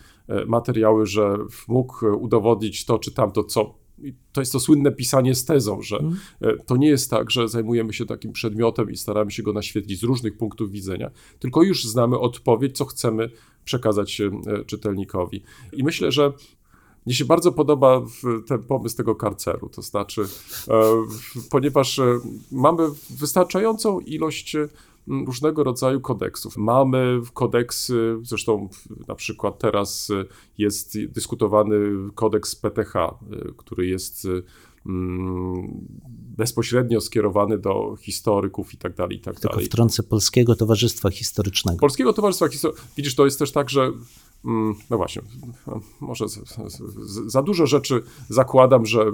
materiały, 0.47 1.05
że 1.05 1.37
mógł 1.67 2.05
udowodnić 2.05 2.85
to 2.85 2.99
czy 2.99 3.11
tamto, 3.11 3.43
co. 3.43 3.84
To 4.31 4.41
jest 4.41 4.51
to 4.51 4.59
słynne 4.59 4.91
pisanie 4.91 5.35
z 5.35 5.45
tezą, 5.45 5.81
że 5.81 5.99
e, 6.41 6.57
to 6.57 6.77
nie 6.77 6.87
jest 6.87 7.09
tak, 7.09 7.31
że 7.31 7.47
zajmujemy 7.47 7.93
się 7.93 8.05
takim 8.05 8.31
przedmiotem 8.31 8.91
i 8.91 8.97
staramy 8.97 9.31
się 9.31 9.43
go 9.43 9.53
naświetlić 9.53 9.99
z 9.99 10.03
różnych 10.03 10.37
punktów 10.37 10.71
widzenia, 10.71 11.11
tylko 11.39 11.63
już 11.63 11.85
znamy 11.85 12.19
odpowiedź, 12.19 12.77
co 12.77 12.85
chcemy 12.85 13.29
przekazać 13.65 14.21
e, 14.21 14.31
czytelnikowi. 14.65 15.43
I 15.73 15.83
myślę, 15.83 16.11
że 16.11 16.33
mnie 17.05 17.15
się 17.15 17.25
bardzo 17.25 17.51
podoba 17.51 18.01
ten 18.47 18.63
pomysł 18.63 18.97
tego 18.97 19.15
karceru, 19.15 19.69
to 19.69 19.81
znaczy, 19.81 20.21
e, 20.21 20.73
ponieważ 21.49 22.01
mamy 22.51 22.83
wystarczającą 23.09 23.99
ilość 23.99 24.55
różnego 25.07 25.63
rodzaju 25.63 26.01
kodeksów. 26.01 26.57
Mamy 26.57 27.21
kodeksy, 27.33 28.17
zresztą 28.23 28.69
na 29.07 29.15
przykład 29.15 29.59
teraz 29.59 30.11
jest 30.57 30.97
dyskutowany 31.07 31.77
kodeks 32.15 32.55
PTH, 32.55 32.93
który 33.57 33.87
jest 33.87 34.27
mm, 34.85 35.87
bezpośrednio 36.37 37.01
skierowany 37.01 37.57
do 37.57 37.95
historyków 37.99 38.73
i 38.73 38.77
tak 38.77 38.95
dalej, 38.95 39.17
i 39.17 39.21
tak 39.21 39.39
Tylko 39.39 39.49
dalej. 39.55 39.65
wtrącę 39.65 40.03
Polskiego 40.03 40.55
Towarzystwa 40.55 41.09
Historycznego. 41.09 41.79
Polskiego 41.79 42.13
Towarzystwa 42.13 42.47
Historii. 42.47 42.77
Widzisz, 42.97 43.15
to 43.15 43.25
jest 43.25 43.39
też 43.39 43.51
tak, 43.51 43.69
że. 43.69 43.91
mm, 44.45 44.75
No 44.89 44.97
właśnie, 44.97 45.21
może 46.01 46.27
za, 46.27 46.41
za- 46.69 47.29
za 47.29 47.41
dużo 47.41 47.65
rzeczy 47.65 48.03
zakładam, 48.29 48.85
że 48.85 49.05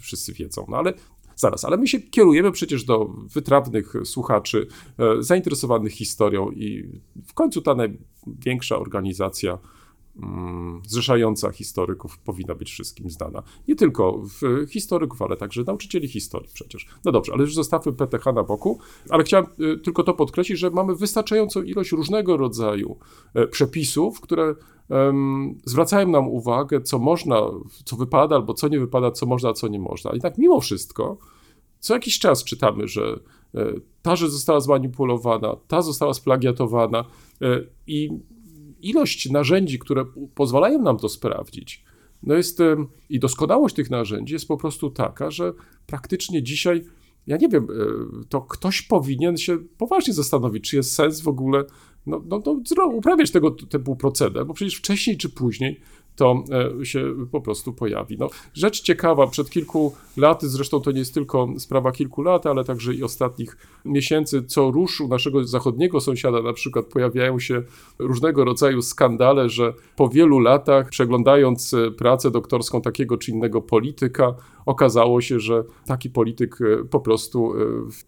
wszyscy 0.00 0.32
wiedzą, 0.32 0.66
no 0.68 0.76
ale 0.76 0.92
zaraz, 1.40 1.64
ale 1.64 1.76
my 1.76 1.88
się 1.88 2.00
kierujemy 2.00 2.52
przecież 2.52 2.84
do 2.84 3.04
wytrawnych 3.34 3.92
słuchaczy, 4.04 4.66
e, 4.98 5.22
zainteresowanych 5.22 5.92
historią 5.92 6.50
i 6.50 7.00
w 7.26 7.34
końcu 7.34 7.62
ta 7.62 7.74
największa 7.74 8.78
organizacja 8.78 9.58
zrzeszająca 10.86 11.50
historyków 11.50 12.18
powinna 12.18 12.54
być 12.54 12.70
wszystkim 12.70 13.10
znana. 13.10 13.42
Nie 13.68 13.76
tylko 13.76 14.22
historyków, 14.68 15.22
ale 15.22 15.36
także 15.36 15.62
nauczycieli 15.66 16.08
historii 16.08 16.50
przecież. 16.54 16.86
No 17.04 17.12
dobrze, 17.12 17.32
ale 17.32 17.42
już 17.42 17.54
zostawmy 17.54 17.92
PTH 17.92 18.24
na 18.34 18.42
boku, 18.42 18.78
ale 19.10 19.24
chciałem 19.24 19.46
y, 19.60 19.78
tylko 19.78 20.02
to 20.02 20.14
podkreślić, 20.14 20.58
że 20.58 20.70
mamy 20.70 20.94
wystarczającą 20.94 21.62
ilość 21.62 21.92
różnego 21.92 22.36
rodzaju 22.36 22.96
e, 23.34 23.46
przepisów, 23.46 24.20
które 24.20 24.54
em, 24.90 25.58
zwracają 25.64 26.08
nam 26.08 26.28
uwagę, 26.28 26.80
co 26.80 26.98
można, 26.98 27.40
co 27.84 27.96
wypada, 27.96 28.36
albo 28.36 28.54
co 28.54 28.68
nie 28.68 28.80
wypada, 28.80 29.10
co 29.10 29.26
można, 29.26 29.48
a 29.48 29.52
co 29.52 29.68
nie 29.68 29.80
można. 29.80 30.10
I 30.10 30.20
tak 30.20 30.38
mimo 30.38 30.60
wszystko, 30.60 31.18
co 31.80 31.94
jakiś 31.94 32.18
czas 32.18 32.44
czytamy, 32.44 32.88
że 32.88 33.20
e, 33.54 33.72
ta 34.02 34.16
rzecz 34.16 34.30
została 34.30 34.60
zmanipulowana, 34.60 35.56
ta 35.68 35.82
została 35.82 36.14
splagiatowana 36.14 37.04
e, 37.42 37.60
i 37.86 38.10
ilość 38.82 39.30
narzędzi, 39.30 39.78
które 39.78 40.04
pozwalają 40.34 40.82
nam 40.82 40.98
to 40.98 41.08
sprawdzić, 41.08 41.84
no 42.22 42.34
jest, 42.34 42.58
i 43.08 43.20
doskonałość 43.20 43.74
tych 43.74 43.90
narzędzi 43.90 44.32
jest 44.32 44.48
po 44.48 44.56
prostu 44.56 44.90
taka, 44.90 45.30
że 45.30 45.52
praktycznie 45.86 46.42
dzisiaj, 46.42 46.84
ja 47.26 47.36
nie 47.36 47.48
wiem, 47.48 47.64
e, 47.64 48.24
to 48.28 48.40
ktoś 48.40 48.82
powinien 48.82 49.36
się 49.36 49.58
poważnie 49.78 50.14
zastanowić, 50.14 50.70
czy 50.70 50.76
jest 50.76 50.92
sens 50.92 51.20
w 51.20 51.28
ogóle 51.28 51.64
no, 52.06 52.22
no, 52.26 52.42
no, 52.76 52.86
uprawiać 52.86 53.30
tego 53.30 53.50
typu 53.50 53.96
proceder, 53.96 54.46
bo 54.46 54.54
przecież 54.54 54.74
wcześniej 54.74 55.16
czy 55.16 55.28
później 55.28 55.80
to 56.20 56.44
e, 56.80 56.86
się 56.86 57.14
po 57.30 57.40
prostu 57.40 57.72
pojawi. 57.72 58.16
No, 58.18 58.28
rzecz 58.54 58.82
ciekawa, 58.82 59.26
przed 59.26 59.50
kilku 59.50 59.94
laty, 60.16 60.48
zresztą 60.48 60.80
to 60.80 60.92
nie 60.92 60.98
jest 60.98 61.14
tylko 61.14 61.48
sprawa 61.58 61.92
kilku 61.92 62.22
lat, 62.22 62.46
ale 62.46 62.64
także 62.64 62.94
i 62.94 63.02
ostatnich 63.02 63.56
miesięcy, 63.84 64.42
co 64.42 64.70
rusz 64.70 65.00
u 65.00 65.08
naszego 65.08 65.44
zachodniego 65.44 66.00
sąsiada 66.00 66.42
na 66.42 66.52
przykład 66.52 66.86
pojawiają 66.86 67.38
się 67.38 67.62
różnego 67.98 68.44
rodzaju 68.44 68.82
skandale, 68.82 69.48
że 69.48 69.72
po 69.96 70.08
wielu 70.08 70.38
latach, 70.38 70.88
przeglądając 70.88 71.74
e, 71.74 71.90
pracę 71.90 72.30
doktorską 72.30 72.82
takiego 72.82 73.16
czy 73.16 73.30
innego 73.30 73.62
polityka, 73.62 74.34
okazało 74.66 75.20
się, 75.20 75.40
że 75.40 75.64
taki 75.86 76.10
polityk 76.10 76.58
e, 76.60 76.84
po 76.84 77.00
prostu 77.00 77.52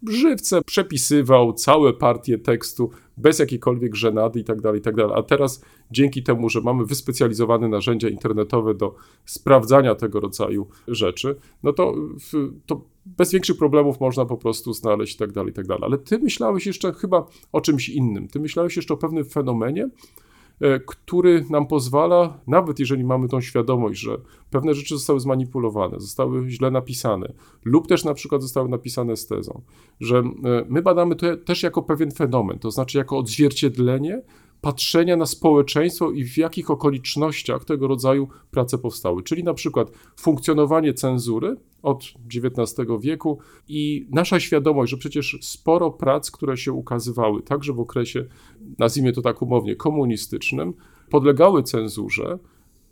w 0.03 0.11
żywce 0.11 0.63
przepisywał 0.63 1.53
całe 1.53 1.93
partie 1.93 2.39
tekstu 2.39 2.91
bez 3.17 3.39
jakiejkolwiek 3.39 3.95
żenady 3.95 4.41
i 4.41 4.45
tak 4.45 4.61
dalej, 4.61 4.81
i 4.81 4.83
tak 4.83 4.97
dalej. 4.97 5.13
A 5.19 5.23
teraz 5.23 5.65
dzięki 5.93 6.23
temu, 6.23 6.49
że 6.49 6.61
mamy 6.61 6.85
wyspecjalizowane 6.85 7.69
narzędzia 7.69 8.09
internetowe 8.09 8.75
do 8.75 8.95
sprawdzania 9.25 9.95
tego 9.95 10.21
rodzaju 10.21 10.67
rzeczy, 10.89 11.37
no 11.63 11.73
to, 11.73 11.95
to 12.67 12.85
bez 13.07 13.33
większych 13.33 13.57
problemów 13.57 14.01
można 14.01 14.25
po 14.25 14.37
prostu 14.37 14.73
znaleźć 14.73 15.15
i 15.15 15.19
tak 15.19 15.33
dalej, 15.33 15.51
i 15.51 15.55
tak 15.55 15.67
dalej. 15.67 15.85
Ale 15.85 15.99
ty 15.99 16.19
myślałeś 16.19 16.67
jeszcze 16.67 16.93
chyba 16.93 17.27
o 17.53 17.61
czymś 17.61 17.89
innym. 17.89 18.29
Ty 18.29 18.41
myślałeś 18.41 18.77
jeszcze 18.77 18.95
o 18.95 18.97
pewnym 18.97 19.25
fenomenie, 19.25 19.89
e, 20.61 20.81
który 20.81 21.45
nam 21.51 21.67
pozwala, 21.67 22.41
nawet 22.47 22.79
jeżeli 22.79 23.05
mamy 23.05 23.29
tą 23.29 23.41
świadomość, 23.41 24.01
że 24.01 24.19
pewne 24.51 24.75
rzeczy 24.75 24.95
zostały 24.95 25.21
zmanipulowane, 25.21 26.01
zostały 26.01 26.51
źle 26.51 26.71
napisane, 26.71 27.33
lub 27.65 27.89
też 27.89 28.05
na 28.05 28.15
przykład 28.15 28.43
zostały 28.43 28.69
napisane 28.69 29.17
z 29.17 29.27
tezą, 29.27 29.63
że 30.01 30.19
e, 30.19 30.23
my 30.69 30.83
badamy 30.83 31.17
to 31.17 31.37
też 31.37 31.63
jako 31.63 31.83
pewien 31.83 32.11
fenomen, 32.11 32.59
to 32.59 32.71
znaczy 32.71 32.99
jako 32.99 33.19
odzwierciedlenie 33.19 34.23
patrzenia 34.63 35.17
na 35.17 35.27
społeczeństwo 35.27 36.11
i 36.11 36.25
w 36.25 36.39
jakich 36.39 36.71
okolicznościach 36.71 37.65
tego 37.65 37.89
rodzaju 37.89 38.29
prace 38.51 38.79
powstały. 38.79 39.23
Czyli 39.23 39.45
na 39.45 39.55
przykład 39.55 39.93
funkcjonowanie 40.17 40.95
cenzury 40.95 41.57
od 41.83 42.05
XIX 42.35 42.89
wieku 43.01 43.39
i 43.69 44.07
nasza 44.11 44.41
świadomość, 44.41 44.91
że 44.91 44.97
przecież 44.97 45.39
sporo 45.41 45.91
prac, 45.91 46.31
które 46.31 46.57
się 46.57 46.73
ukazywały 46.73 47.43
także 47.43 47.73
w 47.73 47.81
okresie, 47.81 48.25
nazwijmy 48.79 49.13
to 49.13 49.23
tak 49.23 49.43
umownie, 49.43 49.77
komunistycznym, 49.77 50.75
podlegały 51.11 51.63
cenzurze. 51.63 52.39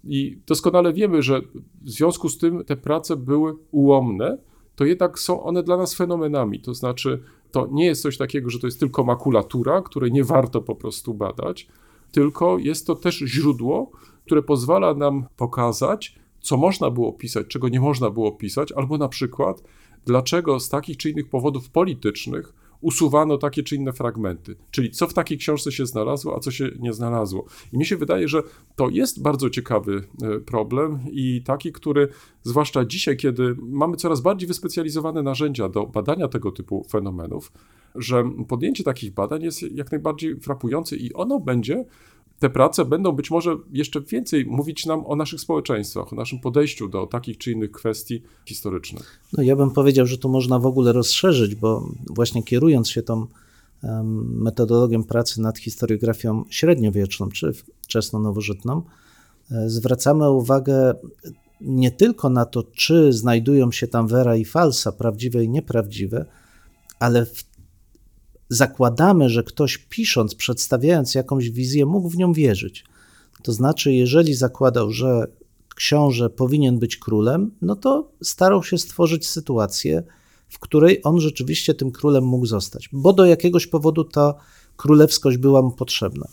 I 0.05 0.39
doskonale 0.47 0.93
wiemy, 0.93 1.23
że 1.23 1.41
w 1.83 1.91
związku 1.91 2.29
z 2.29 2.39
tym 2.39 2.65
te 2.65 2.77
prace 2.77 3.17
były 3.17 3.55
ułomne, 3.71 4.39
to 4.77 4.85
jednak 4.85 5.19
są 5.19 5.43
one 5.43 5.63
dla 5.63 5.77
nas 5.77 5.95
fenomenami. 5.95 6.61
To 6.61 6.75
znaczy, 6.75 7.23
to 7.51 7.69
nie 7.73 7.87
jest 7.87 8.03
coś 8.03 8.17
takiego, 8.17 8.51
że 8.51 8.59
to 8.59 8.67
jest 8.67 8.81
tylko 8.81 9.05
makulatura, 9.05 9.83
której 9.83 10.13
nie 10.13 10.25
warto 10.25 10.63
po 10.63 10.75
prostu 10.75 11.15
badać, 11.15 11.69
tylko 12.13 12.59
jest 12.59 12.87
to 12.87 12.95
też 12.95 13.19
źródło, 13.19 13.91
które 14.27 14.43
pozwala 14.43 14.95
nam 14.95 15.27
pokazać, 15.37 16.15
co 16.41 16.57
można 16.57 16.91
było 16.91 17.13
pisać, 17.13 17.47
czego 17.47 17.69
nie 17.69 17.81
można 17.81 18.11
było 18.11 18.33
pisać, 18.33 18.73
albo 18.73 18.99
na 18.99 19.09
przykład, 19.09 19.63
dlaczego 20.07 20.61
z 20.61 20.69
takich 20.69 20.97
czy 20.97 21.11
innych 21.11 21.29
powodów 21.29 21.71
politycznych 21.71 22.60
usuwano 22.81 23.39
takie 23.39 23.63
czy 23.63 23.77
inne 23.77 23.93
fragmenty. 23.93 24.57
Czyli 24.71 24.91
co 24.91 25.07
w 25.07 25.15
takiej 25.15 25.39
książce 25.39 25.73
się 25.73 25.87
znalazło, 25.87 26.37
a 26.37 26.41
co 26.41 26.51
się 26.51 26.71
nie 26.79 26.93
znalazło. 26.93 27.45
I 27.73 27.79
mi 27.79 27.87
się 27.87 27.97
wydaje, 27.97 28.29
że 28.29 28.43
to 28.77 28.89
jest 28.89 29.23
bardzo 29.23 29.51
ciekawy 29.51 30.05
e, 30.23 30.41
problem 30.41 30.99
i 31.11 31.43
taki, 31.43 31.73
który 31.73 32.09
zwłaszcza 32.43 32.85
dzisiaj, 32.85 33.17
kiedy 33.17 33.57
mamy 33.59 33.97
coraz 33.97 34.21
bardziej 34.21 34.49
wyspecjalizowane 34.49 35.23
narzędzia 35.23 35.69
do 35.69 35.87
badania 35.87 36.29
tego 36.29 36.53
typu 36.53 36.87
fenomenów, 36.91 37.53
że 37.95 38.25
podjęcie 38.49 38.85
takich 38.85 39.15
badań 39.15 39.43
jest 39.43 39.63
jak 39.63 39.93
najbardziej 39.93 40.41
frapujące 40.41 40.97
i 40.97 41.13
ono 41.15 41.41
będzie 41.41 41.85
te 42.41 42.51
prace 42.51 42.85
będą 42.85 43.13
być 43.13 43.31
może 43.31 43.57
jeszcze 43.73 44.01
więcej 44.01 44.47
mówić 44.47 44.87
nam 44.87 45.07
o 45.07 45.17
naszych 45.17 45.41
społeczeństwach, 45.41 46.13
o 46.13 46.17
naszym 46.17 46.41
podejściu 46.41 46.89
do 46.89 47.07
takich 47.07 47.39
czy 47.39 47.53
innych 47.53 47.71
kwestii 47.71 48.23
historycznych. 48.47 49.21
No 49.33 49.43
ja 49.43 49.57
bym 49.57 49.71
powiedział, 49.71 50.07
że 50.07 50.19
tu 50.19 50.29
można 50.29 50.59
w 50.59 50.67
ogóle 50.67 50.93
rozszerzyć, 50.93 51.55
bo 51.55 51.89
właśnie 52.11 52.43
kierując 52.43 52.91
się 52.91 53.03
tą 53.03 53.27
metodologią 54.25 55.05
pracy 55.05 55.41
nad 55.41 55.59
historiografią 55.59 56.45
średniowieczną 56.51 57.29
czy 57.29 57.53
wczesno-nowożytną, 57.83 58.83
e, 59.51 59.71
zwracamy 59.71 60.31
uwagę 60.31 60.95
nie 61.61 61.91
tylko 61.91 62.31
na 62.31 62.45
to, 62.45 62.63
czy 62.63 63.13
znajdują 63.13 63.73
się 63.73 63.89
tam 63.89 64.09
vera 64.09 64.37
i 64.37 64.45
falsa, 64.45 64.93
prawdziwe 64.93 65.45
i 65.45 65.49
nieprawdziwe, 65.49 66.27
ale 66.99 67.27
w 67.27 67.45
zakładamy, 68.51 69.29
że 69.29 69.43
ktoś 69.43 69.79
pisząc, 69.79 70.35
przedstawiając 70.35 71.15
jakąś 71.15 71.51
wizję, 71.51 71.87
mógł 71.87 72.09
w 72.09 72.17
nią 72.17 72.33
wierzyć. 72.33 72.85
To 73.43 73.53
znaczy, 73.53 73.93
jeżeli 73.93 74.35
zakładał, 74.35 74.91
że 74.91 75.27
książę 75.75 76.31
powinien 76.31 76.79
być 76.79 76.97
królem, 76.97 77.51
no 77.63 77.77
to 77.77 78.13
starał 78.23 78.63
się 78.63 78.79
stworzyć 78.79 79.29
sytuację, 79.29 80.03
w 80.49 80.59
której 80.59 81.01
on 81.05 81.21
rzeczywiście 81.21 81.75
tym 81.75 81.91
królem 81.91 82.25
mógł 82.25 82.47
zostać, 82.47 82.89
bo 82.93 83.13
do 83.13 83.25
jakiegoś 83.25 83.67
powodu 83.67 84.05
ta 84.05 84.35
królewskość 84.77 85.37
była 85.37 85.63
mu 85.63 85.71
potrzebna. 85.71 86.29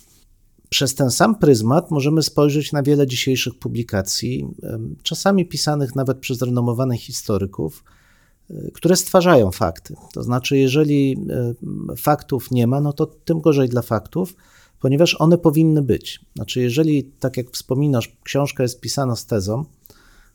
Przez 0.70 0.96
ten 0.96 1.12
sam 1.12 1.36
pryzmat 1.36 1.92
możemy 1.92 2.24
spojrzeć 2.24 2.72
na 2.72 2.84
wiele 2.84 3.08
dzisiejszych 3.08 3.60
publikacji, 3.60 4.48
czasami 5.04 5.46
pisanych 5.46 5.96
nawet 5.96 6.18
przez 6.18 6.42
renomowanych 6.42 7.02
historyków, 7.02 7.84
które 8.74 8.96
stwarzają 8.96 9.52
fakty. 9.52 9.96
To 10.14 10.24
znaczy, 10.24 10.58
jeżeli 10.58 11.18
y, 11.92 11.96
faktów 11.96 12.52
nie 12.52 12.68
ma, 12.68 12.82
no 12.82 12.94
to 12.94 13.06
tym 13.06 13.42
gorzej 13.42 13.70
dla 13.70 13.82
faktów, 13.82 14.36
ponieważ 14.80 15.16
one 15.22 15.38
powinny 15.38 15.82
być. 15.82 16.20
Znaczy, 16.36 16.62
jeżeli, 16.62 17.04
tak 17.04 17.38
jak 17.38 17.52
wspominasz, 17.52 18.18
książka 18.24 18.64
jest 18.64 18.80
pisana 18.80 19.16
z 19.16 19.26
tezą, 19.26 19.66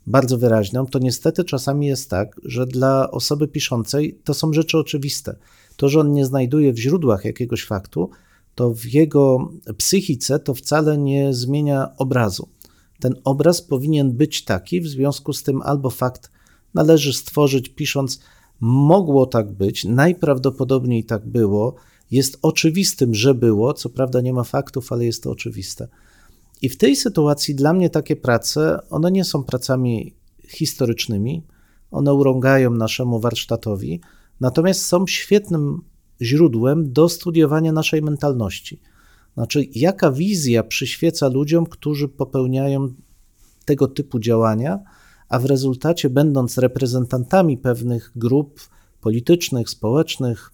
bardzo 0.06 0.38
wyraźną, 0.38 0.86
to 0.86 0.98
niestety 0.98 1.44
czasami 1.44 1.86
jest 1.86 2.10
tak, 2.10 2.40
że 2.44 2.66
dla 2.66 3.10
osoby 3.10 3.48
piszącej 3.48 4.18
to 4.24 4.34
są 4.34 4.52
rzeczy 4.52 4.78
oczywiste. 4.78 5.36
To, 5.76 5.88
że 5.88 6.00
on 6.00 6.12
nie 6.12 6.26
znajduje 6.26 6.72
w 6.72 6.78
źródłach 6.78 7.24
jakiegoś 7.24 7.64
faktu, 7.64 8.10
to 8.54 8.74
w 8.74 8.84
jego 8.84 9.50
psychice 9.76 10.38
to 10.38 10.54
wcale 10.54 10.98
nie 10.98 11.34
zmienia 11.34 11.96
obrazu. 11.96 12.48
Ten 13.00 13.14
obraz 13.24 13.62
powinien 13.62 14.12
być 14.12 14.44
taki, 14.44 14.80
w 14.80 14.88
związku 14.88 15.32
z 15.32 15.42
tym 15.42 15.62
albo 15.62 15.90
fakt 15.90 16.30
należy 16.74 17.12
stworzyć, 17.12 17.68
pisząc, 17.68 18.20
mogło 18.60 19.26
tak 19.26 19.52
być, 19.52 19.84
najprawdopodobniej 19.84 21.04
tak 21.04 21.26
było, 21.26 21.74
jest 22.10 22.38
oczywistym, 22.42 23.14
że 23.14 23.34
było, 23.34 23.74
co 23.74 23.90
prawda 23.90 24.20
nie 24.20 24.32
ma 24.32 24.44
faktów, 24.44 24.92
ale 24.92 25.04
jest 25.04 25.22
to 25.22 25.30
oczywiste. 25.30 25.88
I 26.62 26.68
w 26.68 26.76
tej 26.76 26.96
sytuacji 26.96 27.54
dla 27.54 27.72
mnie 27.72 27.90
takie 27.90 28.16
prace, 28.16 28.78
one 28.90 29.10
nie 29.10 29.24
są 29.24 29.44
pracami 29.44 30.14
historycznymi, 30.48 31.42
one 31.90 32.14
urągają 32.14 32.70
naszemu 32.70 33.20
warsztatowi, 33.20 34.00
natomiast 34.40 34.84
są 34.84 35.06
świetnym 35.06 35.82
źródłem 36.20 36.92
do 36.92 37.08
studiowania 37.08 37.72
naszej 37.72 38.02
mentalności. 38.02 38.80
Znaczy, 39.34 39.64
jaka 39.74 40.12
wizja 40.12 40.62
przyświeca 40.62 41.28
ludziom, 41.28 41.66
którzy 41.66 42.08
popełniają 42.08 42.94
tego 43.64 43.88
typu 43.88 44.18
działania, 44.18 44.78
a 45.32 45.38
w 45.38 45.44
rezultacie, 45.44 46.10
będąc 46.10 46.58
reprezentantami 46.58 47.58
pewnych 47.58 48.12
grup 48.16 48.60
politycznych, 49.00 49.70
społecznych, 49.70 50.50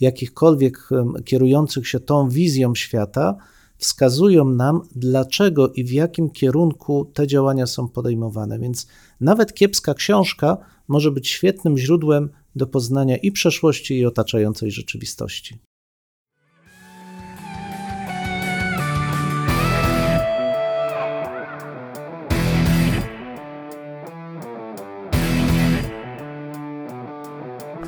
jakichkolwiek 0.00 0.88
kierujących 1.24 1.88
się 1.88 2.00
tą 2.00 2.28
wizją 2.28 2.74
świata, 2.74 3.36
wskazują 3.78 4.44
nam, 4.44 4.80
dlaczego 4.96 5.68
i 5.72 5.84
w 5.84 5.92
jakim 5.92 6.30
kierunku 6.30 7.10
te 7.14 7.26
działania 7.26 7.66
są 7.66 7.88
podejmowane. 7.88 8.58
Więc 8.58 8.86
nawet 9.20 9.54
kiepska 9.54 9.94
książka 9.94 10.58
może 10.88 11.10
być 11.10 11.28
świetnym 11.28 11.78
źródłem 11.78 12.30
do 12.56 12.66
poznania 12.66 13.16
i 13.16 13.32
przeszłości, 13.32 13.98
i 13.98 14.06
otaczającej 14.06 14.70
rzeczywistości. 14.70 15.58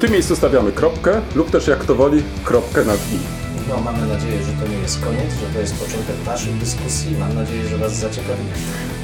Tym 0.04 0.12
miejscu 0.12 0.36
stawiamy 0.36 0.72
kropkę 0.72 1.20
lub 1.34 1.50
też 1.50 1.66
jak 1.66 1.78
kto 1.78 1.94
woli 1.94 2.22
kropkę 2.44 2.84
nad 2.84 2.96
i. 2.96 3.18
No, 3.68 3.80
mamy 3.80 4.06
nadzieję, 4.06 4.42
że 4.42 4.52
to 4.52 4.68
nie 4.68 4.78
jest 4.78 5.00
koniec, 5.00 5.34
że 5.40 5.54
to 5.54 5.60
jest 5.60 5.74
początek 5.74 6.16
naszych 6.26 6.58
dyskusji. 6.58 7.16
Mam 7.18 7.34
nadzieję, 7.34 7.68
że 7.68 7.78
Was 7.78 7.96
zaciekawi. 7.96 8.42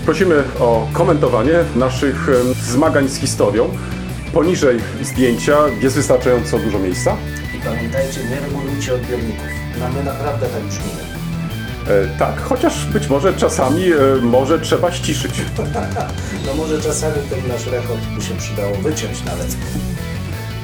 Prosimy 0.05 0.45
o 0.59 0.89
komentowanie 0.93 1.65
naszych 1.77 2.29
zmagań 2.63 3.09
z 3.09 3.17
historią. 3.17 3.71
Poniżej 4.33 4.81
zdjęcia 5.03 5.59
jest 5.81 5.97
wystarczająco 5.97 6.59
dużo 6.59 6.79
miejsca. 6.79 7.17
I 7.59 7.61
pamiętajcie, 7.61 8.21
nie 8.25 8.41
regulujcie 8.41 8.95
odbiorników. 8.95 9.47
Mamy 9.81 10.05
naprawdę 10.05 10.47
tak 10.47 10.63
brzmimy. 10.63 11.03
E, 11.89 12.19
tak, 12.19 12.41
chociaż 12.41 12.87
być 12.87 13.09
może 13.09 13.35
czasami 13.35 13.93
e, 13.93 13.97
może 14.23 14.59
trzeba 14.59 14.93
ściszyć. 14.93 15.35
No 16.47 16.55
może 16.55 16.83
czasami 16.83 17.15
ten 17.31 17.49
nasz 17.49 17.67
rekord 17.67 18.01
by 18.17 18.23
się 18.23 18.35
przydało 18.35 18.75
wyciąć 18.75 19.25
nawet. 19.25 19.57